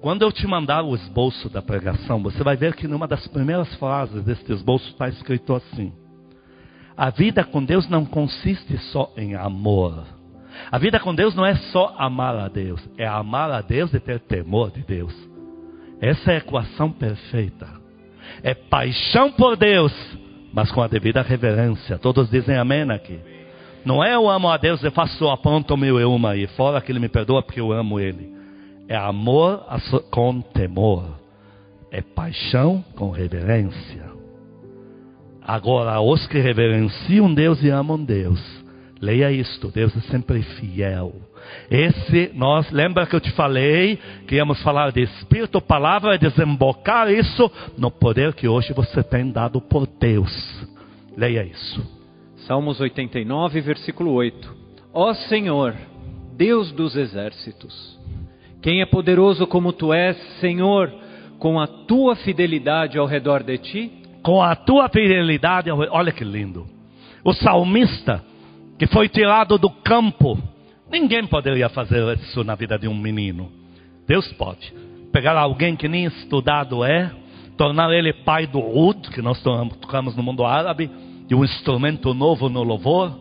[0.00, 3.72] quando eu te mandar o esboço da pregação, você vai ver que numa das primeiras
[3.76, 5.92] frases deste esboço está escrito assim:
[6.96, 10.04] A vida com Deus não consiste só em amor.
[10.70, 14.00] A vida com Deus não é só amar a Deus, é amar a Deus e
[14.00, 15.14] ter temor de Deus.
[16.00, 17.68] Essa é a equação perfeita.
[18.42, 19.92] É paixão por Deus,
[20.52, 21.98] mas com a devida reverência.
[21.98, 23.18] Todos dizem amém aqui.
[23.84, 26.92] Não é eu amo a Deus e faço aponto meu eu uma e fora que
[26.92, 28.32] Ele me perdoa porque eu amo Ele.
[28.88, 29.64] É amor
[30.10, 31.04] com temor.
[31.90, 34.10] É paixão com reverência.
[35.42, 38.40] Agora, os que reverenciam Deus e amam Deus,
[39.00, 41.12] leia isto: Deus é sempre fiel.
[41.70, 47.10] Esse, nós, lembra que eu te falei que íamos falar de Espírito, palavra, e desembocar
[47.10, 50.66] isso no poder que hoje você tem dado por Deus.
[51.16, 51.99] Leia isso.
[52.50, 54.56] Salmos 89, versículo 8.
[54.92, 55.72] Ó Senhor,
[56.36, 57.96] Deus dos exércitos,
[58.60, 60.92] quem é poderoso como tu és, Senhor,
[61.38, 63.92] com a tua fidelidade ao redor de ti?
[64.20, 66.66] Com a tua fidelidade, olha que lindo.
[67.22, 68.20] O salmista
[68.76, 70.36] que foi tirado do campo,
[70.90, 73.48] ninguém poderia fazer isso na vida de um menino.
[74.08, 74.74] Deus pode
[75.12, 77.12] pegar alguém que nem estudado é,
[77.56, 80.90] tornar ele pai do Ud, que nós tocamos no mundo árabe,
[81.30, 83.16] de um instrumento novo no louvor,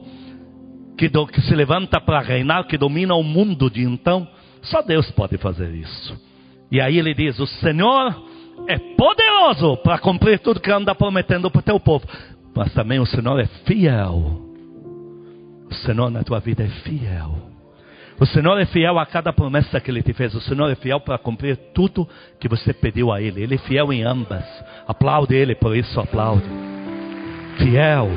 [0.97, 4.27] que, do, que se levanta para reinar, que domina o mundo de então
[4.63, 6.19] só Deus pode fazer isso.
[6.71, 8.15] E aí ele diz: O Senhor
[8.67, 12.05] é poderoso para cumprir tudo que anda prometendo para o teu povo.
[12.55, 14.41] Mas também o Senhor é fiel.
[15.69, 17.37] O Senhor na tua vida é fiel.
[18.19, 20.33] O Senhor é fiel a cada promessa que Ele te fez.
[20.33, 23.43] O Senhor é fiel para cumprir tudo que você pediu a Ele.
[23.43, 24.43] Ele é fiel em ambas.
[24.87, 26.68] Aplaude Ele, por isso aplaude.
[27.59, 28.09] Fiel.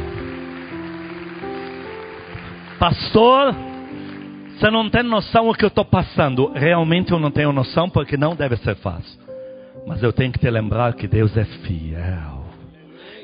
[2.78, 3.54] Pastor,
[4.56, 6.52] você não tem noção do que eu estou passando.
[6.52, 9.20] Realmente eu não tenho noção porque não deve ser fácil.
[9.86, 12.44] Mas eu tenho que te lembrar que Deus é fiel.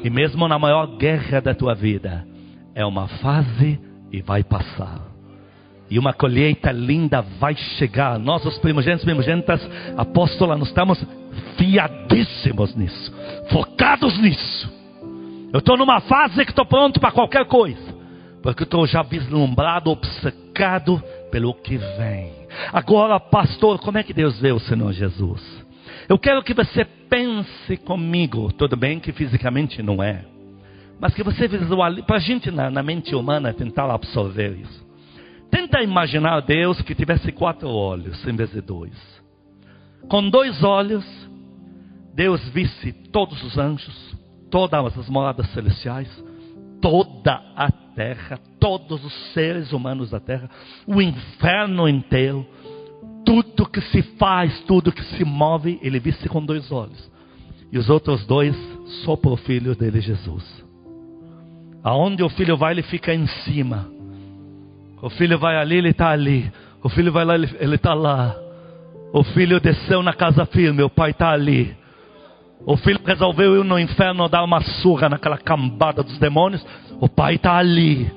[0.02, 2.26] E mesmo na maior guerra da tua vida,
[2.74, 3.80] é uma fase
[4.12, 5.00] e vai passar.
[5.88, 8.18] E uma colheita linda vai chegar.
[8.18, 11.04] Nós, os primogênitos primogênitas, apóstola, nós estamos
[11.56, 13.12] fiadíssimos nisso,
[13.50, 14.77] focados nisso.
[15.52, 17.94] Eu estou numa fase que estou pronto para qualquer coisa,
[18.42, 22.32] porque estou já vislumbrado, obcecado pelo que vem.
[22.72, 25.66] Agora, pastor, como é que Deus vê o Senhor Jesus?
[26.08, 30.24] Eu quero que você pense comigo, tudo bem que fisicamente não é,
[31.00, 34.86] mas que você visualize, para a gente na, na mente humana tentar absorver isso.
[35.50, 38.92] Tenta imaginar Deus que tivesse quatro olhos em vez de dois.
[40.08, 41.04] Com dois olhos,
[42.14, 44.07] Deus visse todos os anjos,
[44.50, 46.08] todas as moradas celestiais,
[46.80, 50.48] toda a terra, todos os seres humanos da terra,
[50.86, 52.46] o inferno inteiro,
[53.24, 57.10] tudo que se faz, tudo que se move, ele visse com dois olhos.
[57.70, 58.56] E os outros dois
[59.04, 60.64] só para o filho dele, Jesus.
[61.82, 63.88] Aonde o filho vai, ele fica em cima.
[65.02, 66.50] O filho vai ali, ele está ali.
[66.82, 68.34] O filho vai lá, ele está lá.
[69.12, 71.76] O filho desceu na casa firme, o pai está ali.
[72.64, 76.64] O filho resolveu ir no inferno dar uma surra naquela cambada dos demônios.
[77.00, 78.10] O pai está ali.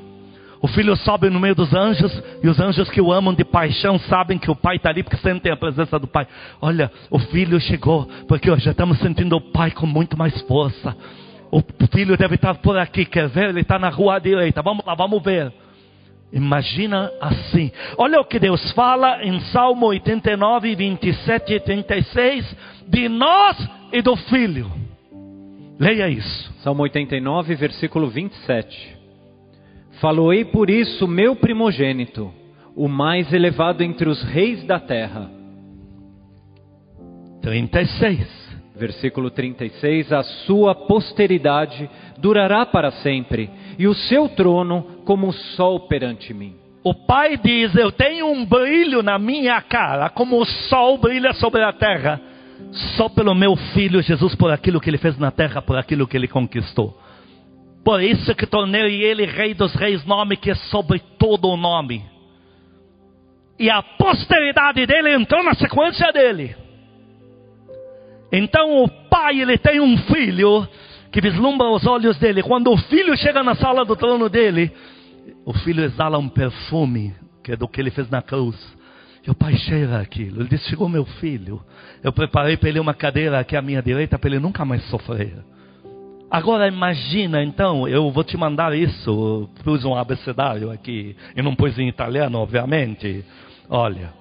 [0.61, 2.11] O filho sobe no meio dos anjos
[2.43, 5.17] e os anjos que o amam de paixão sabem que o pai está ali porque
[5.17, 6.27] sentem a presença do pai.
[6.61, 10.95] Olha, o filho chegou porque hoje estamos sentindo o pai com muito mais força.
[11.51, 13.49] O filho deve estar por aqui, quer ver?
[13.49, 14.61] Ele está na rua direita.
[14.61, 15.51] Vamos lá, vamos ver.
[16.31, 17.71] Imagina assim.
[17.97, 23.57] Olha o que Deus fala em Salmo 89, 27 e 36 de nós
[23.91, 24.71] e do filho.
[25.79, 26.53] Leia isso.
[26.63, 28.97] Salmo 89, versículo 27.
[29.99, 32.31] Faloei por isso meu primogênito,
[32.75, 35.29] o mais elevado entre os reis da terra.
[37.41, 38.41] 36.
[38.75, 45.81] Versículo 36: A sua posteridade durará para sempre, e o seu trono como o sol
[45.87, 46.55] perante mim.
[46.83, 51.63] O pai diz: Eu tenho um brilho na minha cara, como o sol brilha sobre
[51.63, 52.19] a terra,
[52.71, 56.15] só pelo meu filho Jesus, por aquilo que ele fez na terra, por aquilo que
[56.15, 56.97] ele conquistou.
[57.83, 62.03] Por isso que tornei ele rei dos reis, nome que é sobre todo o nome.
[63.59, 66.55] E a posteridade dele entrou na sequência dele.
[68.31, 70.67] Então o pai ele tem um filho
[71.11, 72.41] que vislumbra os olhos dele.
[72.41, 74.71] Quando o filho chega na sala do trono dele,
[75.45, 78.55] o filho exala um perfume que é do que ele fez na cruz.
[79.27, 80.41] O pai cheira aquilo.
[80.41, 81.61] Ele diz: Chegou meu filho.
[82.03, 85.43] Eu preparei para ele uma cadeira aqui à minha direita para ele nunca mais sofrer.
[86.29, 89.49] Agora imagina, então, eu vou te mandar isso.
[89.63, 93.23] Pus um abecedário aqui e não pus em italiano, obviamente.
[93.69, 94.13] Olha,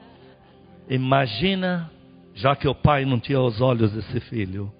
[0.89, 1.91] imagina
[2.35, 4.73] já que o pai não tinha os olhos desse filho.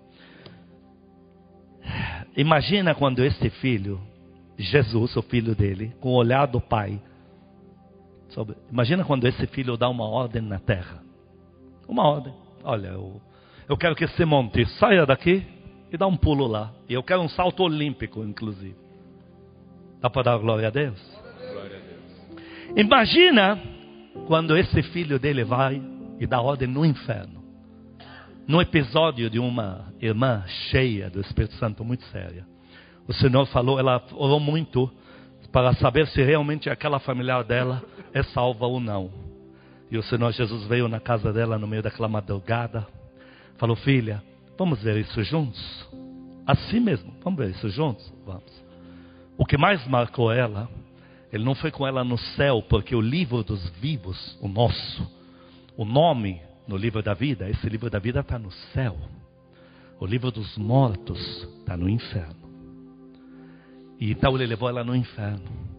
[2.37, 4.01] Imagina quando este filho,
[4.59, 7.01] Jesus, o filho dele, com o olhar do pai,
[8.31, 11.03] sobre, imagina quando esse filho dá uma ordem na terra.
[11.89, 12.33] Uma ordem.
[12.63, 13.21] Olha, eu,
[13.69, 15.45] eu quero que esse monte saia daqui
[15.93, 16.73] e dá um pulo lá.
[16.89, 18.77] E eu quero um salto olímpico, inclusive.
[20.01, 21.01] Dá para dar glória a Deus?
[21.53, 22.77] Glória a Deus.
[22.77, 23.61] Imagina
[24.27, 25.83] quando esse filho dele vai
[26.19, 27.41] e dá ordem no inferno
[28.51, 32.45] no episódio de uma irmã cheia do Espírito Santo, muito séria.
[33.07, 34.91] O Senhor falou, ela orou muito
[35.53, 37.81] para saber se realmente aquela familiar dela
[38.13, 39.11] é salva ou não.
[39.91, 42.87] E o Senhor Jesus veio na casa dela no meio daquela madrugada,
[43.57, 44.23] falou: Filha,
[44.57, 45.89] vamos ver isso juntos?
[46.47, 48.13] Assim mesmo, vamos ver isso juntos?
[48.25, 48.65] Vamos.
[49.37, 50.69] O que mais marcou ela,
[51.33, 55.11] ele não foi com ela no céu, porque o livro dos vivos, o nosso,
[55.77, 58.97] o nome no livro da vida, esse livro da vida está no céu.
[59.99, 61.21] O livro dos mortos
[61.59, 62.41] está no inferno.
[63.99, 65.70] E então ele levou ela no inferno.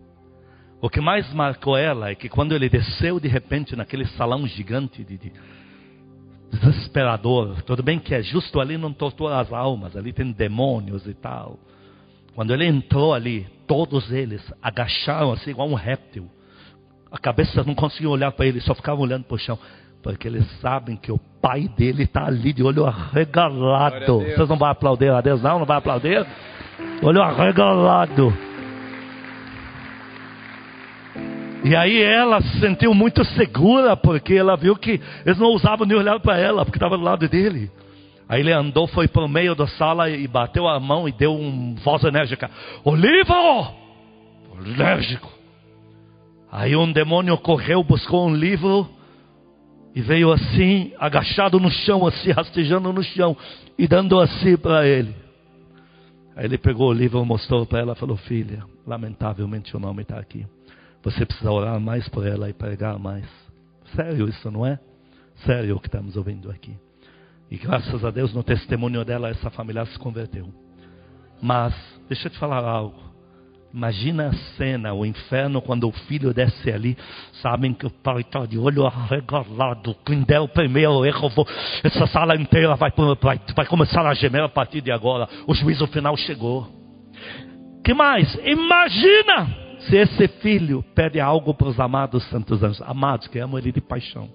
[0.82, 5.04] O que mais marcou ela é que quando ele desceu de repente naquele salão gigante
[5.04, 5.32] de, de
[6.52, 11.14] desesperador, tudo bem que é justo ali não tortura as almas, ali tem demônios e
[11.14, 11.60] tal.
[12.34, 16.28] Quando ele entrou ali, todos eles agacharam assim igual um réptil.
[17.12, 19.60] A cabeça não conseguia olhar para ele, só ficavam olhando para o chão.
[20.02, 24.20] Porque eles sabem que o pai dele está ali de olho arregalado.
[24.22, 25.60] Vocês não vão aplaudir a Deus, não?
[25.60, 26.26] Não vai aplaudir?
[27.04, 28.34] Olho arregalado.
[31.64, 35.98] E aí ela se sentiu muito segura, porque ela viu que eles não usavam nem
[35.98, 37.70] olhar para ela, porque estava do lado dele.
[38.28, 41.36] Aí ele andou, foi para o meio da sala e bateu a mão e deu
[41.36, 42.50] uma voz enérgica:
[42.86, 43.82] Livro!
[44.66, 45.30] Enérgico.
[46.52, 48.90] Aí um demônio correu, buscou um livro
[49.94, 53.36] e veio assim, agachado no chão, assim, rastejando no chão,
[53.78, 55.14] e dando assim para ele.
[56.36, 60.46] Aí ele pegou o livro, mostrou para ela falou: Filha, lamentavelmente o nome está aqui.
[61.04, 63.26] Você precisa orar mais por ela e pregar mais.
[63.96, 64.80] Sério isso, não é?
[65.46, 66.76] Sério o que estamos ouvindo aqui.
[67.50, 70.48] E graças a Deus, no testemunho dela, essa família se converteu.
[71.42, 71.74] Mas,
[72.08, 73.12] deixa eu te falar algo.
[73.74, 76.98] Imagina a cena, o inferno, quando o filho desce ali,
[77.42, 79.96] sabem que o pai está de olho arregalado.
[80.06, 81.48] Quem der o primeiro erro, vou,
[81.84, 85.28] essa sala inteira vai, vai, vai começar a gemer a partir de agora.
[85.48, 86.68] O juízo final chegou.
[87.84, 88.34] que mais?
[88.46, 93.72] Imagina se esse filho pede algo para os amados santos anjos, amados que amam ele
[93.72, 94.30] de paixão.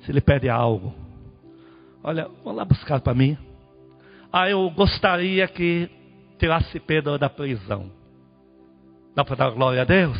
[0.00, 0.94] Se ele pede algo,
[2.02, 3.36] olha, vou lá buscar para mim.
[4.32, 5.90] Ah, eu gostaria que
[6.38, 7.90] tirasse Pedro da prisão.
[9.14, 10.18] Dá para dar glória a Deus?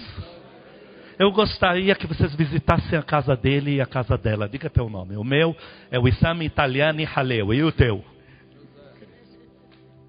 [1.19, 4.49] Eu gostaria que vocês visitassem a casa dele e a casa dela.
[4.49, 5.17] Diga teu nome.
[5.17, 5.57] O meu
[5.91, 7.55] é o Isami Italiani Haleu.
[7.55, 8.05] E o teu?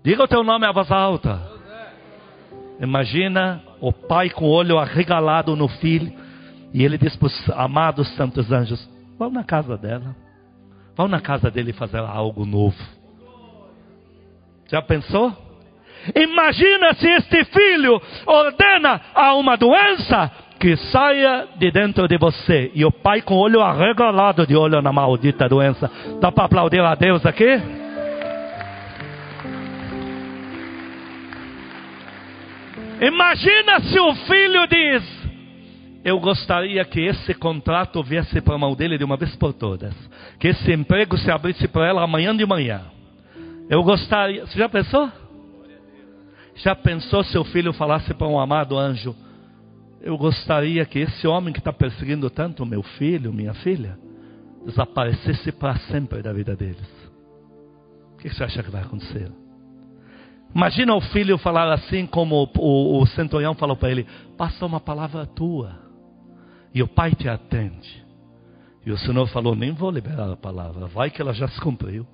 [0.03, 1.41] Diga o teu nome à voz alta.
[2.79, 6.11] Imagina o pai com o olho arregalado no filho.
[6.73, 10.15] E ele diz para os amados santos anjos: Vão na casa dela.
[10.95, 12.77] Vão na casa dele fazer algo novo.
[14.67, 15.31] Já pensou?
[16.15, 22.71] Imagina se este filho ordena a uma doença que saia de dentro de você.
[22.73, 25.89] E o pai com o olho arregalado de olho na maldita doença.
[26.19, 27.61] Dá para aplaudir a Deus aqui?
[33.01, 35.03] Imagina se o filho diz:
[36.03, 39.93] Eu gostaria que esse contrato viesse para a mão dele de uma vez por todas.
[40.39, 42.81] Que esse emprego se abrisse para ela amanhã de manhã.
[43.69, 44.45] Eu gostaria.
[44.45, 45.11] Você já pensou?
[46.55, 49.15] Já pensou se o filho falasse para um amado anjo:
[50.01, 53.97] Eu gostaria que esse homem que está perseguindo tanto meu filho, minha filha,
[54.65, 57.11] desaparecesse para sempre da vida deles?
[58.13, 59.31] O que você acha que vai acontecer?
[60.57, 65.23] Imagina o filho falar assim, como o, o, centurião falou para ele: Passa uma palavra
[65.23, 65.77] tua,
[66.73, 68.03] e o pai te atende.
[68.83, 72.07] E o Senhor falou: Nem vou liberar a palavra, vai que ela já se cumpriu.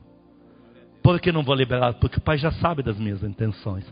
[1.02, 1.94] Por que não vou liberar?
[1.94, 3.86] Porque o pai já sabe das minhas intenções.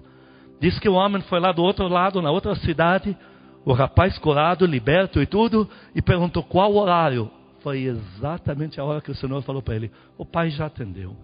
[0.60, 3.16] Diz que o homem foi lá do outro lado, na outra cidade,
[3.64, 7.32] o rapaz curado, liberto e tudo, e perguntou qual horário.
[7.62, 11.16] Foi exatamente a hora que o Senhor falou para ele: O pai já atendeu.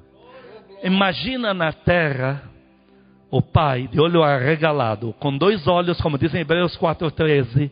[0.81, 2.55] Imagina na terra
[3.29, 7.69] o pai, de olho arregalado, com dois olhos, como diz em Hebreus 4,13,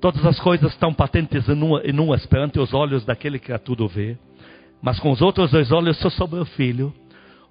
[0.00, 4.16] todas as coisas estão patentes e nuas perante os olhos daquele que a tudo vê,
[4.80, 6.92] mas com os outros dois olhos só sobre o filho.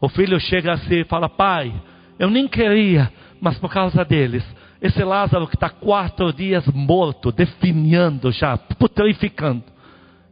[0.01, 1.73] O filho chega assim e fala: Pai,
[2.17, 3.11] eu nem queria,
[3.41, 4.43] mas por causa deles,
[4.81, 9.63] esse Lázaro que está quatro dias morto, definhando já, putrificando,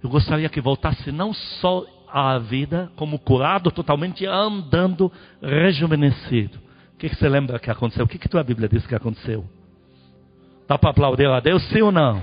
[0.01, 5.11] eu gostaria que voltasse não só à vida, como curado, totalmente andando,
[5.41, 6.66] rejuvenescido.
[6.97, 8.05] O que, que, você lembra que aconteceu?
[8.05, 9.45] O que, que tua Bíblia diz que aconteceu?
[10.67, 12.19] Dá para aplaudir a Deus, sim ou não?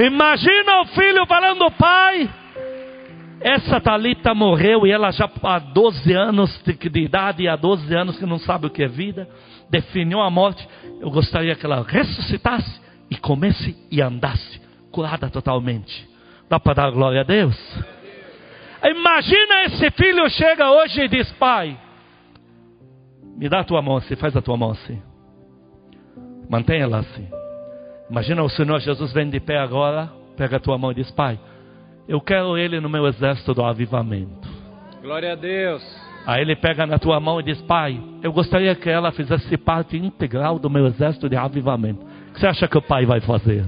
[0.00, 2.30] Imagina o filho falando, pai,
[3.38, 8.16] essa Talita morreu e ela já há 12 anos de, de idade, há 12 anos
[8.16, 9.28] que não sabe o que é vida,
[9.68, 10.66] definiu a morte.
[11.02, 12.80] Eu gostaria que ela ressuscitasse
[13.10, 14.58] e comesse e andasse,
[14.90, 16.08] curada totalmente.
[16.48, 17.54] Dá para dar glória a Deus?
[18.84, 21.78] Imagina esse filho chega hoje e diz: Pai,
[23.36, 25.00] me dá a tua mão assim, faz a tua mão assim.
[26.48, 27.26] Mantenha ela assim.
[28.10, 31.40] Imagina o Senhor Jesus vem de pé agora, pega a tua mão e diz: Pai,
[32.06, 34.48] eu quero ele no meu exército do avivamento.
[35.00, 35.82] Glória a Deus.
[36.26, 39.96] Aí ele pega na tua mão e diz: Pai, eu gostaria que ela fizesse parte
[39.96, 42.04] integral do meu exército de avivamento.
[42.04, 43.64] O que você acha que o pai vai fazer?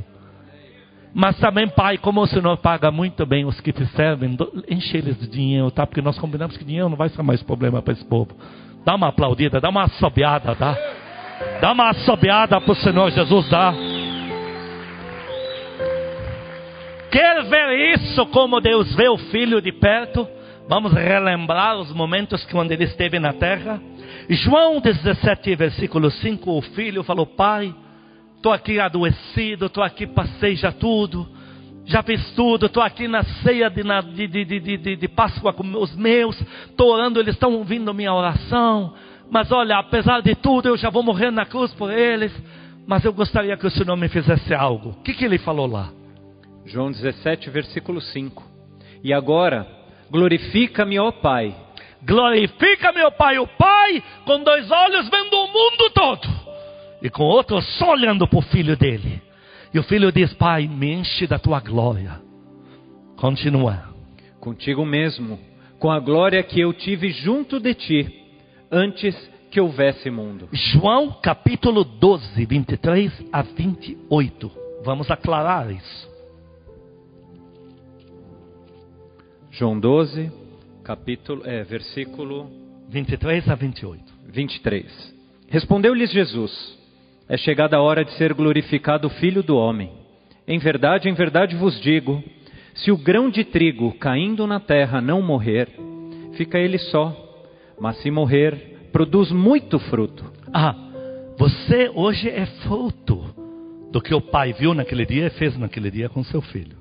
[1.18, 4.36] Mas também, Pai, como o Senhor paga muito bem os que te servem,
[4.68, 5.86] enche eles de dinheiro, tá?
[5.86, 8.36] Porque nós combinamos que dinheiro não vai ser mais problema para esse povo.
[8.84, 10.76] Dá uma aplaudida, dá uma assobiada, tá?
[11.58, 13.72] Dá uma assobiada para o Senhor Jesus, dá.
[17.10, 20.28] Quer ver isso como Deus vê o filho de perto?
[20.68, 23.80] Vamos relembrar os momentos quando ele esteve na terra.
[24.28, 27.74] João 17, versículo 5: O filho falou: Pai
[28.36, 31.26] Estou aqui adoecido, estou aqui, passei já tudo,
[31.86, 33.82] já fiz tudo, estou aqui na ceia de,
[34.28, 38.94] de, de, de, de Páscoa com os meus, estou orando, eles estão ouvindo minha oração,
[39.30, 42.32] mas olha, apesar de tudo, eu já vou morrer na cruz por eles,
[42.86, 44.90] mas eu gostaria que o Senhor me fizesse algo.
[44.90, 45.90] O que, que ele falou lá?
[46.64, 48.44] João 17, versículo 5.
[49.02, 49.66] E agora,
[50.10, 51.54] glorifica-me, ó Pai.
[52.04, 56.45] Glorifica-me, ó Pai, o Pai com dois olhos vendo o mundo todo
[57.06, 59.22] e com outro só olhando para o filho dele.
[59.72, 62.20] E o filho diz: Pai, me enche da tua glória.
[63.16, 63.94] Continua.
[64.40, 65.38] Contigo mesmo,
[65.78, 68.24] com a glória que eu tive junto de ti,
[68.72, 69.14] antes
[69.52, 70.48] que houvesse mundo.
[70.50, 74.50] João capítulo 12, 23 a 28.
[74.84, 76.10] Vamos aclarar isso.
[79.52, 80.32] João 12,
[80.82, 82.50] capítulo, é, versículo
[82.88, 84.02] 23 a 28.
[84.26, 85.14] 23.
[85.48, 86.76] Respondeu-lhes Jesus:
[87.28, 89.90] é chegada a hora de ser glorificado o Filho do Homem.
[90.46, 92.22] Em verdade, em verdade vos digo:
[92.74, 95.68] se o grão de trigo caindo na terra não morrer,
[96.36, 97.14] fica ele só,
[97.80, 100.24] mas se morrer, produz muito fruto.
[100.52, 100.74] Ah,
[101.38, 103.24] você hoje é fruto
[103.90, 106.76] do que o pai viu naquele dia e fez naquele dia com seu filho.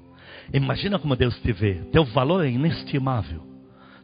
[0.54, 1.76] Imagina como Deus te vê.
[1.92, 3.42] Teu valor é inestimável.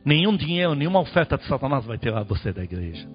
[0.04, 3.08] Nenhum dinheiro, nenhuma oferta de Satanás vai tirar você da igreja.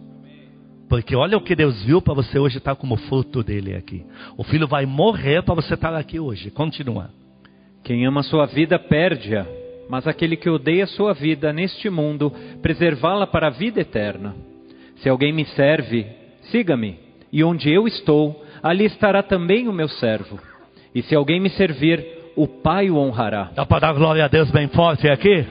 [0.89, 4.05] Porque olha o que Deus viu para você hoje estar como fruto dele aqui.
[4.37, 6.51] O filho vai morrer para você estar aqui hoje.
[6.51, 7.11] Continua.
[7.82, 9.47] Quem ama sua vida perde-a,
[9.89, 12.32] mas aquele que odeia sua vida neste mundo,
[12.62, 14.34] preservá-la para a vida eterna.
[14.97, 16.07] Se alguém me serve,
[16.51, 16.99] siga-me,
[17.32, 20.39] e onde eu estou, ali estará também o meu servo.
[20.95, 23.51] E se alguém me servir, o Pai o honrará.
[23.55, 25.45] Dá para dar glória a Deus bem forte aqui?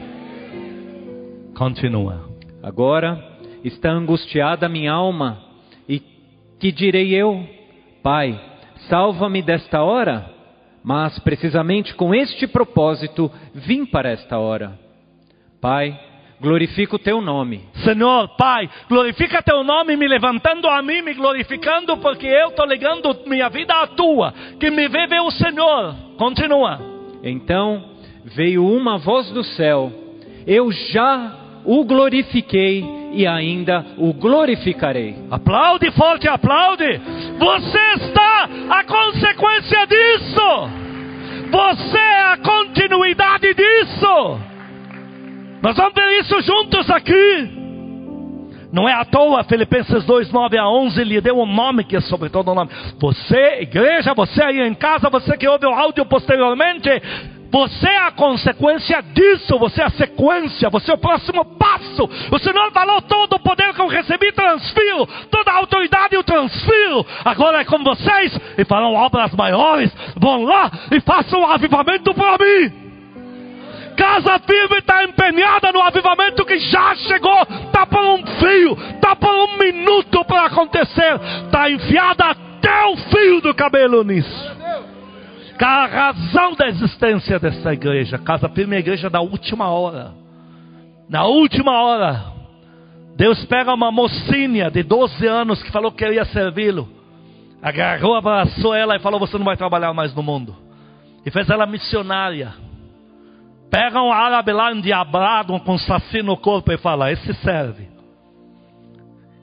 [1.56, 2.30] Continua.
[2.62, 3.35] Agora
[3.68, 5.39] está angustiada minha alma,
[5.89, 5.99] e
[6.59, 7.47] que direi eu?
[8.03, 8.39] Pai,
[8.89, 10.32] salva-me desta hora?
[10.84, 14.80] Mas precisamente com este propósito vim para esta hora.
[15.59, 15.99] Pai,
[16.39, 17.63] glorifica o teu nome.
[17.84, 23.18] Senhor, Pai, glorifica teu nome me levantando a mim, me glorificando, porque eu estou ligando
[23.26, 24.32] minha vida à tua.
[24.59, 25.95] Que me vê o Senhor.
[26.18, 26.80] Continua.
[27.24, 27.84] Então
[28.24, 29.91] veio uma voz do céu:
[30.45, 31.36] Eu já
[31.66, 35.16] o glorifiquei e ainda o glorificarei.
[35.32, 37.01] Aplaude forte, aplaude.
[37.39, 40.70] Você está a consequência disso.
[41.49, 44.39] Você é a continuidade disso.
[45.61, 47.66] Nós vamos ver isso juntos aqui.
[48.74, 52.01] Não é à toa, Filipenses 2, 9 a 11, lhe deu um nome que é
[52.01, 52.70] sobre todo nome.
[52.99, 56.89] Você, igreja, você aí em casa, você que ouve o áudio posteriormente,
[57.56, 62.03] você é a consequência disso, você é a sequência, você é o próximo passo.
[62.30, 67.06] O Senhor falou: todo o poder que eu recebi, transfiro, toda a autoridade eu transfiro.
[67.24, 69.89] Agora é com vocês, e farão obras maiores.
[70.18, 72.74] Vão lá e façam um avivamento para mim.
[73.95, 79.34] Casa firme está empenhada no avivamento que já chegou, está por um fio, está por
[79.34, 84.55] um minuto para acontecer, está enfiada até o fio do cabelo nisso
[85.64, 88.18] a razão da existência dessa igreja.
[88.18, 90.14] Casa Firme é a igreja da última hora.
[91.08, 92.34] Na última hora,
[93.16, 96.89] Deus pega uma mocinha de 12 anos que falou que queria servi-lo.
[97.62, 100.56] Agarrou, abraçou ela e falou: Você não vai trabalhar mais no mundo.
[101.26, 102.53] E fez ela missionária.
[103.72, 107.88] Pega um árabe lá endiabrado com um saci no corpo e fala: Esse serve.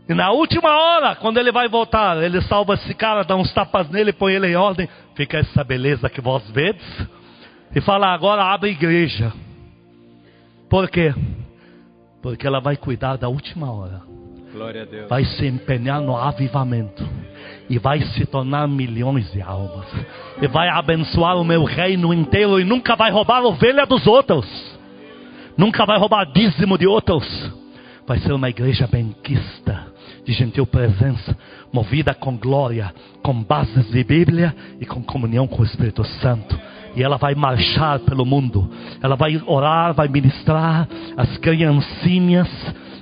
[0.09, 3.89] E na última hora, quando ele vai voltar, ele salva esse cara, dá uns tapas
[3.89, 4.89] nele, põe ele em ordem.
[5.15, 6.85] Fica essa beleza que vós vedes.
[7.75, 9.33] E fala: agora abre a igreja.
[10.69, 11.15] Por quê?
[12.23, 14.03] Porque ela vai cuidar da última hora.
[14.53, 15.09] Glória a Deus.
[15.09, 17.07] Vai se empenhar no avivamento.
[17.69, 19.87] E vai se tornar milhões de almas.
[20.41, 22.61] E vai abençoar o meu reino inteiro.
[22.61, 24.47] E nunca vai roubar a ovelha dos outros.
[25.57, 27.27] Nunca vai roubar dízimo de outros.
[28.07, 29.92] Vai ser uma igreja benquista
[30.25, 31.37] de gentil presença,
[31.73, 32.93] movida com glória,
[33.23, 36.59] com bases de Bíblia e com comunhão com o Espírito Santo.
[36.95, 38.71] E ela vai marchar pelo mundo,
[39.03, 42.49] ela vai orar, vai ministrar, as criancinhas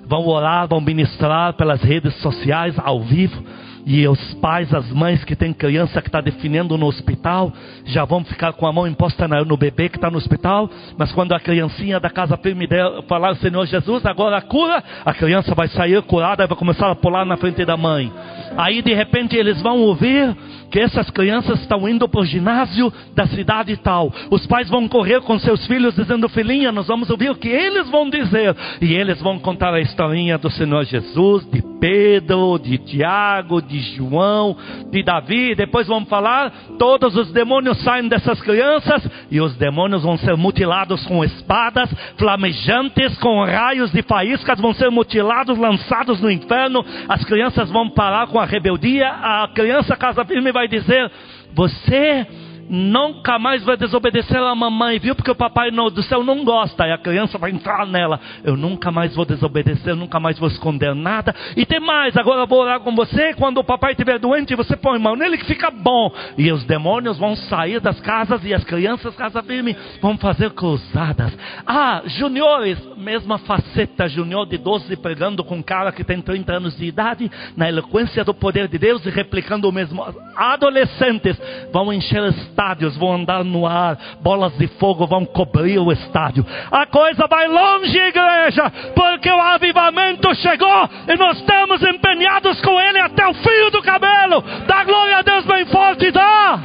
[0.06, 3.42] vão orar, vão ministrar pelas redes sociais ao vivo
[3.86, 7.52] e os pais, as mães que têm criança que está definindo no hospital,
[7.84, 10.70] já vão ficar com a mão imposta no bebê que está no hospital.
[10.96, 15.54] Mas quando a criancinha da casa firme der, falar, Senhor Jesus, agora cura, a criança
[15.54, 18.12] vai sair curada e vai começar a pular na frente da mãe.
[18.56, 20.36] Aí de repente eles vão ouvir
[20.70, 24.12] que essas crianças estão indo para o ginásio da cidade tal.
[24.30, 27.88] Os pais vão correr com seus filhos dizendo: Filhinha, nós vamos ouvir o que eles
[27.90, 28.56] vão dizer.
[28.80, 34.56] E eles vão contar a historinha do Senhor Jesus, de Pedro, de Tiago, de João,
[34.90, 35.54] de Davi.
[35.54, 41.04] Depois vão falar: todos os demônios saem dessas crianças e os demônios vão ser mutilados
[41.06, 46.84] com espadas flamejantes, com raios de faíscas, vão ser mutilados, lançados no inferno.
[47.08, 49.08] As crianças vão parar com a rebeldia.
[49.08, 51.10] A criança casa firme vai vai dizer:
[51.54, 52.26] Você
[52.70, 55.16] nunca mais vai desobedecer a mamãe, viu?
[55.16, 58.20] Porque o papai do céu não gosta, e a criança vai entrar nela.
[58.44, 61.34] Eu nunca mais vou desobedecer, nunca mais vou esconder nada.
[61.56, 63.34] E tem mais, agora eu vou orar com você.
[63.34, 66.12] Quando o papai estiver doente, você põe mão nele que fica bom.
[66.38, 71.36] E os demônios vão sair das casas e as crianças, casa firme, vão fazer cruzadas.
[71.66, 76.76] Ah, juniores, mesma faceta, junior de 12 pregando com um cara que tem 30 anos
[76.76, 80.04] de idade, na eloquência do poder de Deus e replicando o mesmo.
[80.36, 81.36] Adolescentes
[81.72, 86.44] vão encher os estádios vão andar no ar, bolas de fogo vão cobrir o estádio.
[86.70, 93.00] A coisa vai longe, igreja, porque o avivamento chegou e nós estamos empenhados com ele
[93.00, 94.42] até o fio do cabelo.
[94.66, 96.60] Dá glória a Deus bem forte, dá.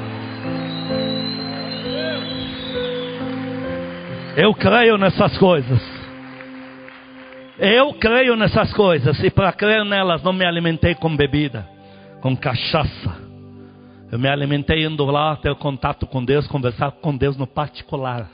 [4.35, 5.95] Eu creio nessas coisas.
[7.57, 9.17] Eu creio nessas coisas.
[9.23, 11.65] E para crer nelas, não me alimentei com bebida,
[12.21, 13.24] com cachaça
[14.15, 18.29] eu me alimentei indo lá ter contato com Deus, conversar com Deus no particular.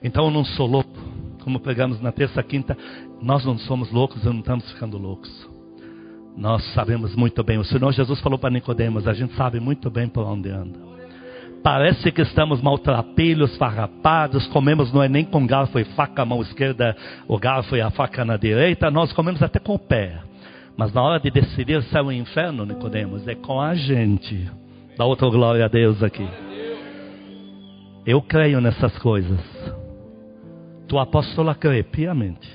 [0.00, 0.96] Então eu não sou louco.
[1.42, 2.78] Como pregamos na terça, quinta,
[3.20, 5.50] nós não somos loucos, não estamos ficando loucos.
[6.36, 7.58] Nós sabemos muito bem.
[7.58, 10.78] O Senhor Jesus falou para Nicodemos, a gente sabe muito bem por onde anda.
[11.64, 16.42] Parece que estamos maltrapilhos, farrapados, comemos não é nem com garfo e faca, a mão
[16.42, 16.96] esquerda,
[17.26, 20.20] o garfo e a faca na direita, nós comemos até com o pé.
[20.76, 24.61] Mas na hora de decidir céu e inferno, Nicodemos, é com a gente.
[24.96, 26.28] Dá outra glória a Deus aqui.
[28.04, 29.40] Eu creio nessas coisas.
[30.86, 32.48] Tu apóstola crê piamente.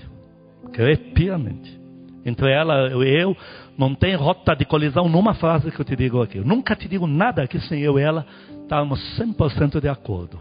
[0.74, 1.80] Crer piamente.
[2.26, 3.36] Entre ela e eu,
[3.78, 6.38] não tem rota de colisão numa frase que eu te digo aqui.
[6.38, 8.26] Eu nunca te digo nada aqui sem eu e ela
[8.62, 10.38] estarmos 100% de acordo.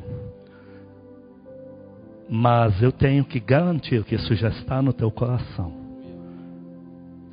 [2.28, 5.72] Mas eu tenho que garantir que isso já está no teu coração.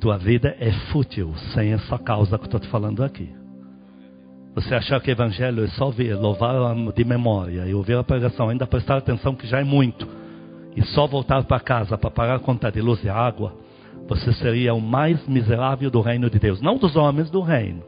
[0.00, 3.43] Tua vida é fútil sem essa causa que eu estou te falando aqui.
[4.54, 6.54] Você achar que o evangelho é só ver, louvar
[6.94, 10.06] de memória e ouvir a pregação, ainda prestar atenção que já é muito,
[10.76, 13.52] e só voltar para casa para pagar a conta de luz e água,
[14.08, 16.60] você seria o mais miserável do reino de Deus.
[16.60, 17.82] Não dos homens do reino.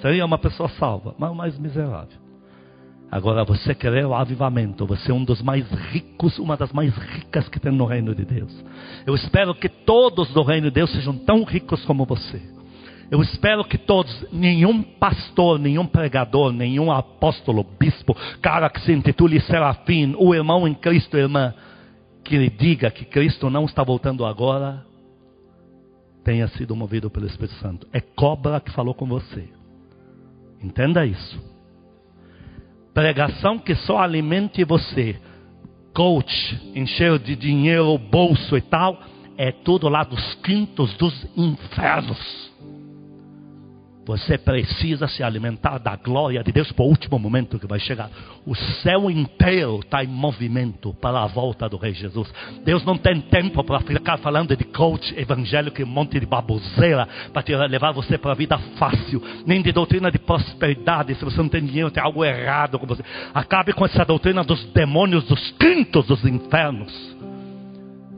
[0.00, 2.18] Seria uma pessoa salva, mas o mais miserável.
[3.10, 7.48] Agora você quer o avivamento, você é um dos mais ricos, uma das mais ricas
[7.48, 8.52] que tem no reino de Deus.
[9.06, 12.57] Eu espero que todos do reino de Deus sejam tão ricos como você.
[13.10, 19.40] Eu espero que todos, nenhum pastor, nenhum pregador, nenhum apóstolo, bispo, cara que se intitule
[19.40, 21.54] serafim, o irmão em Cristo, irmã,
[22.22, 24.84] que lhe diga que Cristo não está voltando agora,
[26.22, 27.88] tenha sido movido pelo Espírito Santo.
[27.90, 29.48] É cobra que falou com você.
[30.62, 31.40] Entenda isso.
[32.92, 35.16] Pregação que só alimente você.
[35.94, 39.00] Coach, encher de dinheiro o bolso e tal,
[39.38, 42.47] é tudo lá dos quintos dos infernos.
[44.08, 48.08] Você precisa se alimentar da glória de Deus para o último momento que vai chegar.
[48.46, 52.26] O céu inteiro está em movimento para a volta do Rei Jesus.
[52.64, 57.06] Deus não tem tempo para ficar falando de coach evangélico e um monte de baboseira
[57.34, 61.14] para levar você para a vida fácil, nem de doutrina de prosperidade.
[61.14, 63.04] Se você não tem dinheiro, tem algo errado com você.
[63.34, 67.17] Acabe com essa doutrina dos demônios, dos quintos dos infernos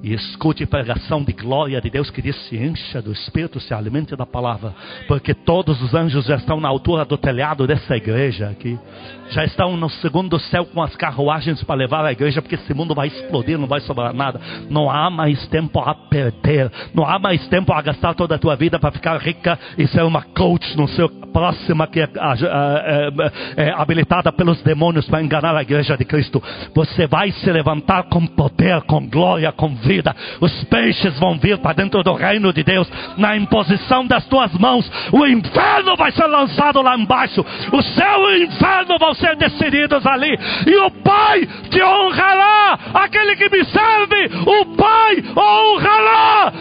[0.03, 4.17] e escute pregação de glória de Deus que diz: se encha do Espírito, se alimente
[4.17, 4.75] da palavra,
[5.07, 8.79] porque todos os anjos já estão na altura do telhado dessa igreja aqui,
[9.31, 12.95] já estão no segundo céu com as carruagens para levar a igreja, porque esse mundo
[12.95, 14.41] vai explodir, não vai sobrar nada.
[14.71, 18.57] Não há mais tempo a perder, não há mais tempo a gastar toda a tua
[18.57, 22.09] vida para ficar rica e ser uma coach no seu próxima que é,
[23.57, 26.43] é, é habilitada pelos demônios para enganar a igreja de Cristo.
[26.75, 30.15] Você vai se levantar com poder, com glória, com vida vida.
[30.41, 34.91] Os peixes vão vir para dentro do reino de Deus, na imposição das tuas mãos.
[35.11, 37.45] O inferno vai ser lançado lá embaixo.
[37.73, 40.39] O céu e o inferno vão ser decididos ali.
[40.67, 42.79] E o Pai te honrará.
[42.95, 46.53] Aquele que me serve, o Pai honrará.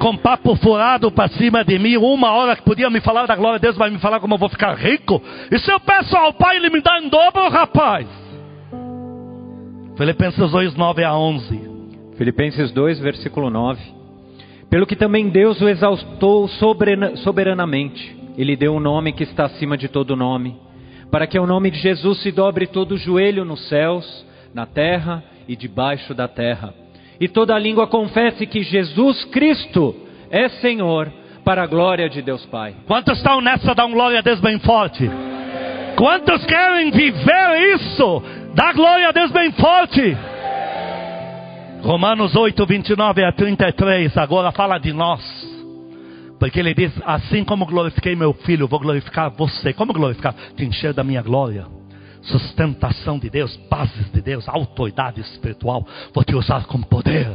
[0.00, 1.96] Com papo furado para cima de mim.
[1.98, 4.38] Uma hora que podia me falar da glória de Deus, vai me falar como eu
[4.38, 5.22] vou ficar rico.
[5.52, 8.08] E se eu peço ao Pai, Ele me dá em dobro, rapaz.
[9.96, 11.70] Filipenses 2, 9 a 11.
[12.16, 13.78] Filipenses 2, versículo 9.
[14.70, 18.18] Pelo que também Deus o exaltou soberanamente.
[18.38, 20.56] Ele deu um nome que está acima de todo nome.
[21.10, 24.24] Para que o nome de Jesus se dobre todo o joelho nos céus,
[24.54, 26.72] na terra e debaixo da terra
[27.20, 29.94] e toda língua confesse que Jesus Cristo
[30.30, 31.12] é Senhor,
[31.44, 32.74] para a glória de Deus Pai.
[32.86, 33.74] Quantos estão nessa?
[33.74, 35.10] Dá um glória a Deus bem forte.
[35.96, 38.22] Quantos querem viver isso?
[38.54, 40.16] Dá glória a Deus bem forte.
[41.82, 45.20] Romanos 8, 29 a 33, agora fala de nós.
[46.38, 49.72] Porque ele diz: Assim como glorifiquei meu filho, vou glorificar você.
[49.72, 50.34] Como glorificar?
[50.56, 51.79] Te encher da minha glória
[52.22, 55.86] sustentação de Deus, bases de Deus, autoridade espiritual.
[56.14, 57.28] Vou te usar com poder.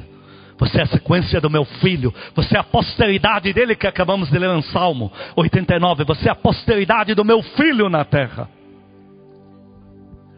[0.58, 2.14] Você é a sequência do meu filho.
[2.34, 6.06] Você é a posteridade dele que acabamos de ler no Salmo 89.
[6.06, 8.50] Você é a posteridade do meu filho na terra.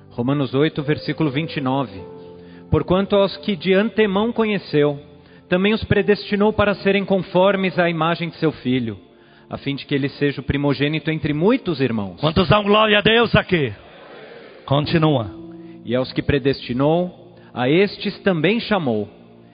[0.10, 2.02] Romanos 8, versículo 29.
[2.72, 5.00] Porquanto aos que de antemão conheceu,
[5.48, 8.98] também os predestinou para serem conformes à imagem de seu filho,
[9.50, 12.20] a fim de que ele seja o primogênito entre muitos irmãos.
[12.20, 13.72] Quantos dão glória a Deus aqui?
[14.68, 15.32] Continua.
[15.86, 19.10] E aos que predestinou, a estes também chamou.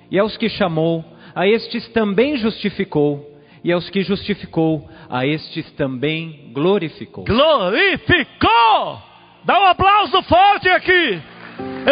[0.10, 1.06] E aos que chamou,
[1.36, 3.24] a estes também justificou.
[3.64, 7.26] E aos que justificou, a estes também glorificou.
[7.26, 9.02] Glorificou!
[9.46, 11.22] Dá um aplauso forte aqui.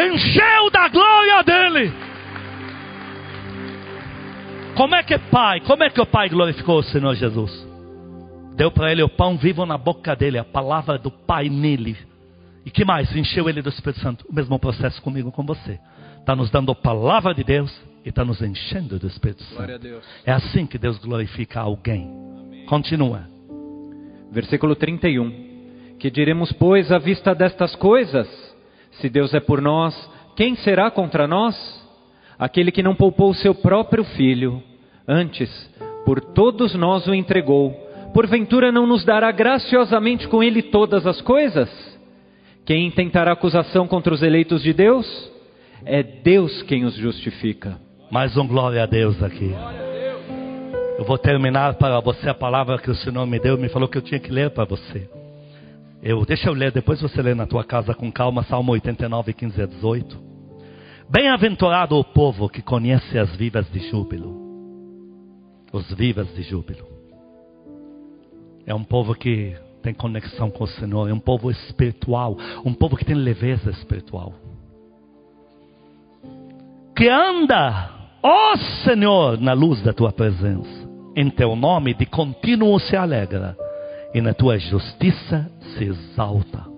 [0.04, 1.94] Encheu da glória dele.
[4.76, 5.60] Como é que Pai?
[5.60, 7.68] Como é que o Pai glorificou o Senhor Jesus?
[8.56, 12.10] Deu para ele o pão vivo na boca dele, a palavra do Pai nele
[12.66, 13.16] e que mais?
[13.16, 14.26] Encheu ele do Espírito Santo.
[14.30, 15.80] O mesmo processo comigo, com você.
[16.20, 17.72] Está nos dando a palavra de Deus
[18.06, 19.62] e está nos enchendo do Espírito Santo.
[20.26, 22.10] É assim que Deus glorifica alguém.
[22.40, 22.66] Amém.
[22.66, 23.28] Continua.
[24.32, 25.96] Versículo 31.
[26.00, 28.28] Que diremos, pois, à vista destas coisas?
[28.94, 29.96] Se Deus é por nós,
[30.36, 31.56] quem será contra nós?
[32.38, 34.64] Aquele que não poupou o seu próprio filho,
[35.08, 35.50] antes,
[36.06, 41.70] por todos nós o entregou porventura não nos dará graciosamente com ele todas as coisas?
[42.66, 45.06] Quem intentará acusação contra os eleitos de Deus?
[45.84, 47.80] É Deus quem os justifica.
[48.12, 49.52] Mais um glória a Deus aqui.
[50.98, 53.98] Eu vou terminar para você a palavra que o Senhor me deu, me falou que
[53.98, 55.10] eu tinha que ler para você.
[56.04, 59.62] Eu, deixa eu ler, depois você lê na tua casa com calma, Salmo 89, 15
[59.62, 60.24] a 18.
[61.10, 64.40] Bem-aventurado o povo que conhece as vivas de júbilo.
[65.74, 66.88] Os vivas de júbilo.
[68.66, 72.96] É um povo que tem conexão com o Senhor, é um povo espiritual, um povo
[72.96, 74.34] que tem leveza espiritual.
[76.96, 77.90] Que anda,
[78.22, 80.90] ó Senhor, na luz da tua presença.
[81.16, 83.58] Em teu nome de contínuo se alegra,
[84.14, 86.70] e na tua justiça se exalta.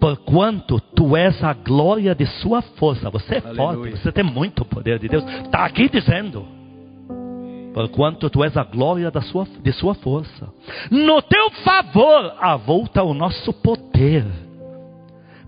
[0.00, 3.08] Porquanto tu és a glória de sua força.
[3.10, 3.56] Você é Aleluia.
[3.56, 5.24] forte, você tem muito poder de Deus.
[5.44, 6.44] Está aqui dizendo
[7.72, 10.48] porquanto tu és a glória da sua, de sua força.
[10.90, 14.24] No teu favor avulta o nosso poder,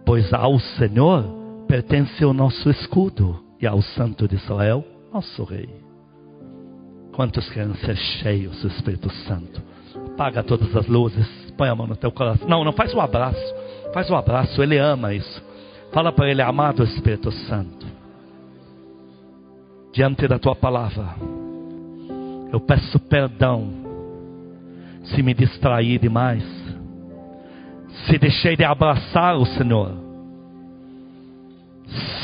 [0.05, 1.25] pois ao Senhor
[1.69, 5.69] pertence o nosso escudo e ao Santo de Israel, nosso Rei.
[7.13, 9.63] Quantos querem ser cheios do Espírito Santo?
[10.15, 12.49] Apaga todas as luzes, põe a mão no teu coração.
[12.49, 13.55] Não, não faz um abraço,
[13.93, 15.43] faz um abraço, ele ama isso.
[15.93, 17.87] Fala para ele, amado Espírito Santo,
[19.93, 21.15] diante da tua palavra
[22.55, 23.69] eu peço perdão
[25.03, 26.45] se me distraí demais,
[28.07, 29.91] se deixei de abraçar o Senhor,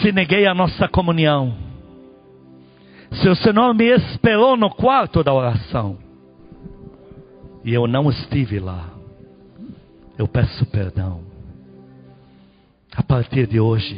[0.01, 1.53] se neguei a nossa comunhão,
[3.11, 5.99] se o Senhor me esperou no quarto da oração
[7.65, 8.87] e eu não estive lá,
[10.17, 11.23] eu peço perdão.
[12.95, 13.97] A partir de hoje,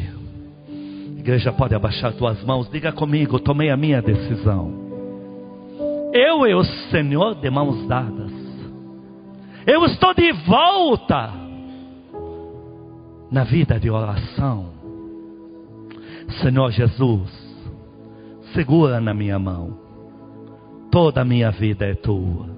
[1.18, 4.81] igreja pode abaixar tuas mãos, diga comigo, tomei a minha decisão
[6.12, 8.32] eu e o Senhor de mãos dadas.
[9.66, 11.32] Eu estou de volta
[13.30, 14.70] na vida de oração.
[16.42, 17.30] Senhor Jesus,
[18.52, 19.78] segura na minha mão.
[20.90, 22.50] Toda a minha vida é tua.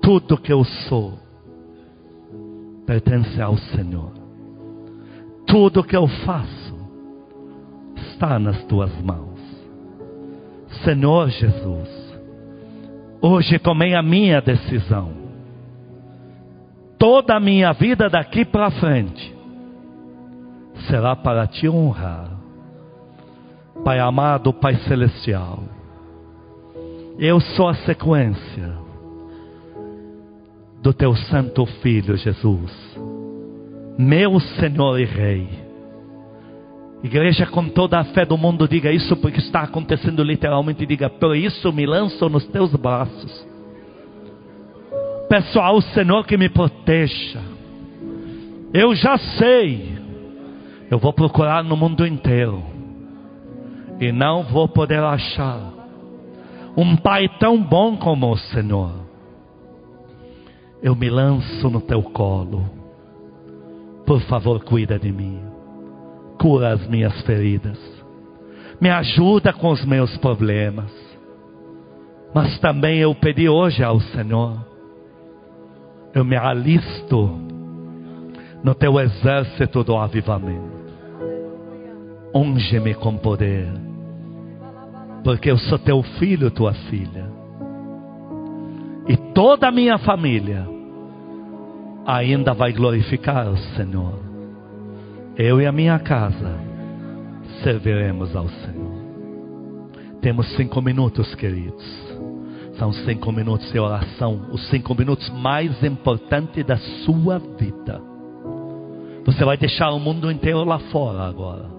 [0.00, 1.18] Tudo que eu sou
[2.86, 4.12] pertence ao Senhor.
[5.46, 6.74] Tudo que eu faço
[7.96, 9.38] está nas tuas mãos.
[10.84, 12.01] Senhor Jesus,
[13.24, 15.12] Hoje tomei a minha decisão.
[16.98, 19.32] Toda a minha vida daqui para frente
[20.88, 22.28] será para te honrar.
[23.84, 25.60] Pai amado, Pai celestial,
[27.16, 28.76] eu sou a sequência
[30.82, 32.98] do teu santo filho Jesus,
[33.96, 35.61] meu Senhor e Rei
[37.02, 40.86] Igreja, com toda a fé do mundo, diga isso porque está acontecendo literalmente.
[40.86, 43.46] Diga, por isso me lanço nos teus braços.
[45.28, 47.40] Peço ao Senhor que me proteja.
[48.72, 49.98] Eu já sei.
[50.88, 52.62] Eu vou procurar no mundo inteiro.
[53.98, 55.72] E não vou poder achar
[56.76, 58.92] um Pai tão bom como o Senhor.
[60.80, 62.70] Eu me lanço no teu colo.
[64.06, 65.51] Por favor, cuida de mim
[66.42, 67.78] cura as minhas feridas,
[68.80, 70.90] me ajuda com os meus problemas.
[72.34, 74.58] Mas também eu pedi hoje ao Senhor,
[76.12, 77.30] eu me alisto
[78.64, 80.82] no teu exército do avivamento.
[82.34, 83.68] Unge-me com poder,
[85.22, 87.30] porque eu sou teu filho, tua filha,
[89.06, 90.66] e toda a minha família
[92.04, 94.31] ainda vai glorificar o Senhor
[95.36, 96.58] eu e a minha casa
[97.62, 99.02] serviremos ao Senhor.
[100.20, 101.84] Temos cinco minutos, queridos.
[102.78, 108.00] São cinco minutos de oração, os cinco minutos mais importantes da sua vida.
[109.24, 111.70] Você vai deixar o mundo inteiro lá fora agora.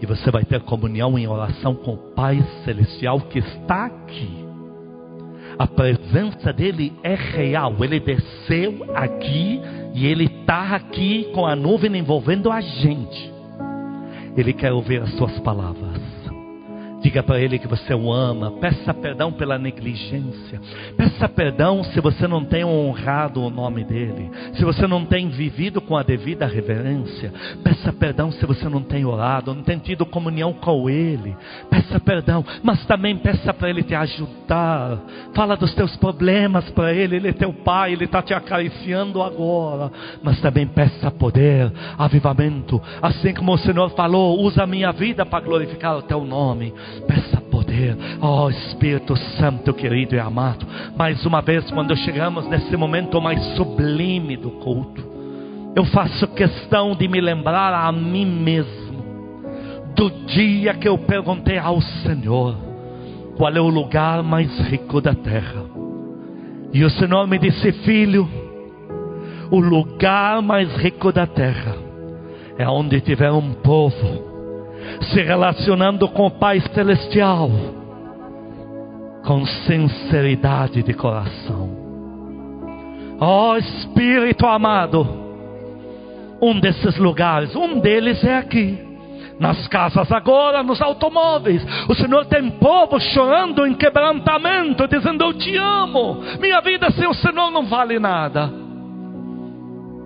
[0.00, 4.45] E você vai ter comunhão em oração com o Pai Celestial que está aqui.
[5.58, 7.74] A presença dele é real.
[7.80, 9.60] Ele desceu aqui
[9.94, 13.32] e Ele está aqui com a nuvem envolvendo a gente.
[14.36, 16.05] Ele quer ouvir as suas palavras.
[17.06, 18.50] Diga para Ele que você o ama.
[18.58, 20.60] Peça perdão pela negligência.
[20.96, 24.28] Peça perdão se você não tem honrado o nome dEle.
[24.54, 27.32] Se você não tem vivido com a devida reverência.
[27.62, 31.36] Peça perdão se você não tem orado, não tem tido comunhão com Ele.
[31.70, 34.98] Peça perdão, mas também peça para Ele te ajudar.
[35.32, 37.14] Fala dos teus problemas para Ele.
[37.14, 39.92] Ele é teu Pai, Ele está te acariciando agora.
[40.24, 42.82] Mas também peça poder, avivamento.
[43.00, 46.74] Assim como o Senhor falou, usa a minha vida para glorificar o teu nome.
[47.06, 47.96] Peça poder poder.
[48.22, 50.66] Oh Espírito Santo querido e amado,
[50.96, 55.04] mais uma vez, quando chegamos nesse momento mais sublime do culto,
[55.74, 58.86] eu faço questão de me lembrar a mim mesmo
[59.94, 62.56] do dia que eu perguntei ao Senhor
[63.36, 65.64] qual é o lugar mais rico da terra.
[66.72, 68.28] E o Senhor me disse, filho,
[69.50, 71.76] o lugar mais rico da terra
[72.58, 74.35] é onde tiver um povo
[75.12, 77.50] se relacionando com o Pai Celestial
[79.26, 81.68] com sinceridade de coração.
[83.18, 85.06] Ó oh, Espírito amado,
[86.40, 88.86] um desses lugares, um deles é aqui.
[89.38, 95.54] Nas casas agora, nos automóveis, o Senhor tem povo chorando em quebrantamento, dizendo: Eu te
[95.56, 98.50] amo, minha vida sem o Senhor não vale nada.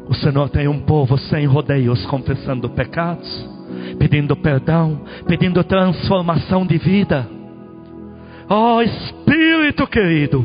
[0.08, 3.48] O Senhor tem um povo sem rodeios, confessando pecados,
[3.98, 7.26] pedindo perdão, pedindo transformação de vida.
[8.48, 10.44] Oh Espírito querido,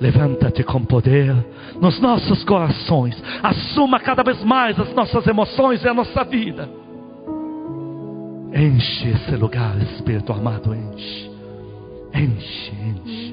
[0.00, 1.34] levanta-te com poder
[1.80, 6.68] nos nossos corações, assuma cada vez mais as nossas emoções e a nossa vida.
[8.54, 11.30] Enche esse lugar, Espírito amado, enche,
[12.14, 13.23] enche, enche.